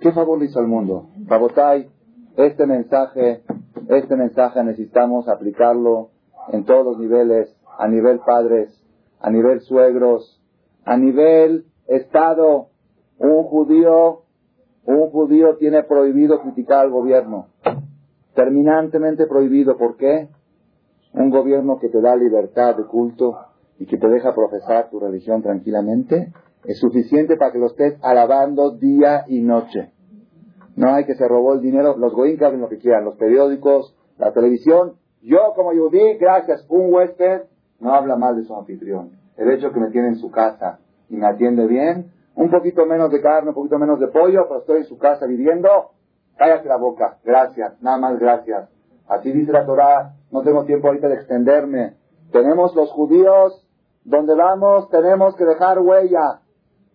[0.00, 1.08] ¿Qué favor le hizo al mundo?
[1.26, 1.88] Rabotai,
[2.36, 3.42] este mensaje,
[3.88, 6.10] este mensaje necesitamos aplicarlo
[6.52, 8.70] en todos los niveles, a nivel padres,
[9.20, 10.40] a nivel suegros,
[10.84, 12.68] a nivel Estado.
[13.18, 14.22] Un judío,
[14.84, 17.48] un judío tiene prohibido criticar al gobierno.
[18.34, 19.76] Terminantemente prohibido.
[19.76, 20.28] ¿Por qué?
[21.12, 23.36] Un gobierno que te da libertad de culto
[23.80, 26.32] y que te deja profesar tu religión tranquilamente
[26.64, 29.92] es suficiente para que lo estés alabando día y noche.
[30.76, 34.32] No hay que se robó el dinero, los goín lo que quieran, los periódicos, la
[34.32, 34.96] televisión.
[35.22, 37.42] Yo como judí, gracias, un huésped
[37.80, 39.12] no habla mal de su anfitrión.
[39.38, 43.10] El hecho que me tiene en su casa y me atiende bien, un poquito menos
[43.10, 45.92] de carne, un poquito menos de pollo, pero estoy en su casa viviendo,
[46.36, 48.68] cállate la boca, gracias, nada más gracias.
[49.08, 51.94] Así dice la Torah, no tengo tiempo ahorita de extenderme.
[52.30, 53.66] Tenemos los judíos,
[54.04, 56.40] donde vamos tenemos que dejar huella.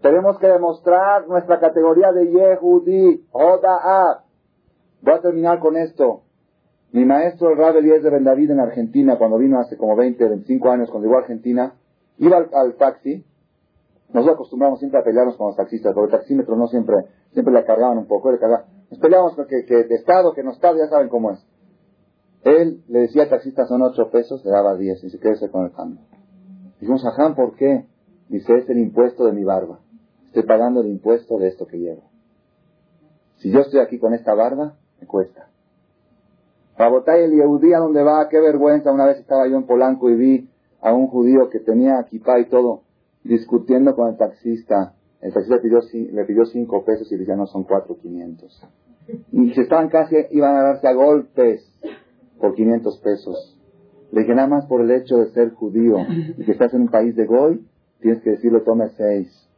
[0.01, 4.23] Tenemos que demostrar nuestra categoría de Yehudi, Oda'a.
[5.01, 6.21] Voy a terminar con esto.
[6.91, 10.69] Mi maestro, el Rabbi Eliezer Ben David en Argentina, cuando vino hace como 20, 25
[10.69, 11.73] años, cuando llegó a Argentina,
[12.17, 13.25] iba al, taxi.
[14.09, 16.95] Nosotros acostumbramos siempre a pelearnos con los taxistas, porque el taxímetro no siempre,
[17.33, 18.67] siempre le cargaban un poco, le cargaban.
[18.89, 21.45] Nos peleábamos que, que de estado, que no estado, ya saben cómo es.
[22.43, 25.65] Él le decía al taxista son 8 pesos, le daba 10 y se quedase con
[25.65, 25.99] el cambio.
[26.79, 27.85] Dijimos, ajá, ¿por qué?
[28.29, 29.79] Dice, es el impuesto de mi barba.
[30.27, 32.03] Estoy pagando el impuesto de esto que llevo.
[33.37, 35.49] Si yo estoy aquí con esta barba, me cuesta.
[36.77, 38.91] Rabotay el Yehudí a donde va, qué vergüenza.
[38.91, 40.49] Una vez estaba yo en Polanco y vi
[40.81, 42.81] a un judío que tenía equipa y todo,
[43.23, 44.93] discutiendo con el taxista.
[45.21, 48.61] El taxista le pidió cinco pesos y le decía, no, son cuatro quinientos.
[49.31, 51.65] Y se estaban casi, iban a darse a golpes
[52.39, 53.54] por quinientos pesos.
[54.11, 55.97] Le dije, nada más por el hecho de ser judío
[56.37, 57.67] y que estás en un país de Goy,
[57.99, 59.49] tienes que decirle, tome seis.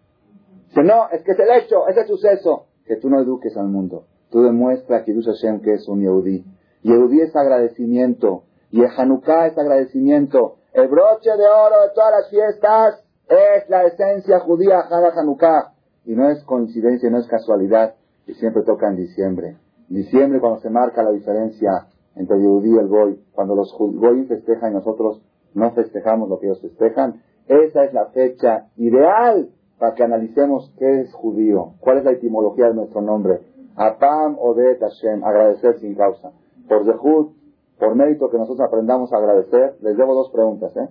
[0.69, 2.65] Dice, no, es que es el hecho, es el suceso.
[2.85, 4.05] Que tú no eduques al mundo.
[4.29, 6.45] Tú demuestras que Dios Hashem que es un Yehudí.
[6.83, 8.43] Yehudí es agradecimiento.
[8.71, 10.55] Y el Hanukkah es agradecimiento.
[10.73, 15.73] El broche de oro de todas las fiestas es la esencia judía Hada Hanukkah.
[16.05, 17.95] Y no es coincidencia, no es casualidad
[18.25, 19.57] que siempre toca en diciembre.
[19.89, 21.87] Diciembre cuando se marca la diferencia
[22.17, 23.19] entre Yehudí y el Goy.
[23.33, 25.21] Cuando los Goy festejan y nosotros
[25.53, 27.21] no festejamos lo que ellos festejan.
[27.47, 29.49] Esa es la fecha ideal
[29.79, 33.41] para que analicemos qué es judío, cuál es la etimología de nuestro nombre.
[33.75, 36.31] Apam Odet Hashem, agradecer sin causa.
[36.67, 37.33] Por Zehut,
[37.79, 40.89] por mérito que nosotros aprendamos a agradecer, les debo dos preguntas, ¿eh?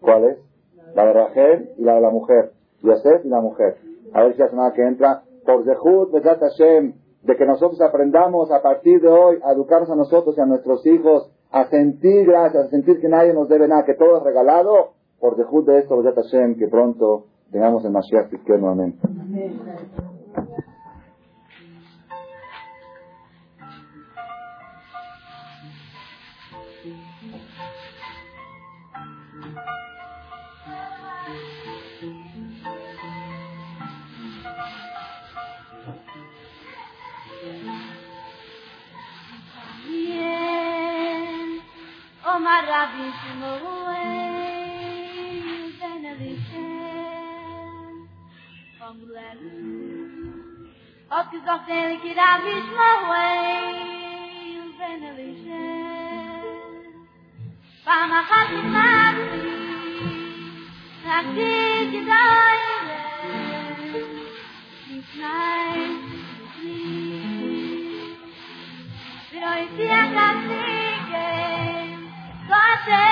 [0.00, 0.38] ¿Cuáles?
[0.94, 2.52] La de Rachel y la de la mujer.
[2.82, 3.76] Yosef y la mujer.
[4.12, 5.22] A ver si la semana que entra.
[5.46, 9.96] Por Zehut, Bezat Hashem, de que nosotros aprendamos a partir de hoy a educarnos a
[9.96, 13.84] nosotros y a nuestros hijos, a sentir gracias, a sentir que nadie nos debe nada,
[13.84, 14.92] que todo es regalado.
[15.20, 16.02] Por Zehut de esto,
[16.58, 18.98] que pronto tengamos el Mashiach que nuevamente.
[42.42, 44.02] Mara Vishmorue
[45.78, 46.76] Benavishem
[48.78, 49.54] Formularu
[51.18, 53.38] Okus of Delikida Vishmorue
[54.78, 56.42] Benavishem
[57.84, 59.26] Fama Fatimari
[61.06, 61.52] Rakti
[61.92, 62.90] Gedaire
[64.90, 65.80] Mishnai
[66.50, 66.82] Mishnai
[69.30, 70.26] Viroitiaka
[72.84, 73.11] say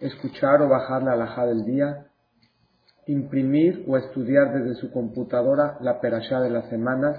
[0.00, 2.06] escuchar o bajar la alhaja del día,
[3.06, 7.18] imprimir o estudiar desde su computadora la perashá de las semanas,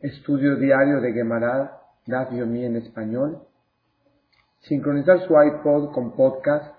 [0.00, 3.42] estudio diario de Gemara, Daf Yomi en español,
[4.60, 6.74] sincronizar su iPod con podcast,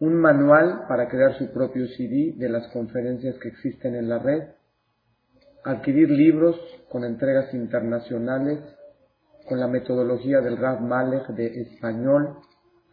[0.00, 4.48] un manual para crear su propio CD de las conferencias que existen en la red,
[5.64, 6.56] adquirir libros
[6.88, 8.60] con entregas internacionales
[9.48, 12.36] con la metodología del Rav Malek de español,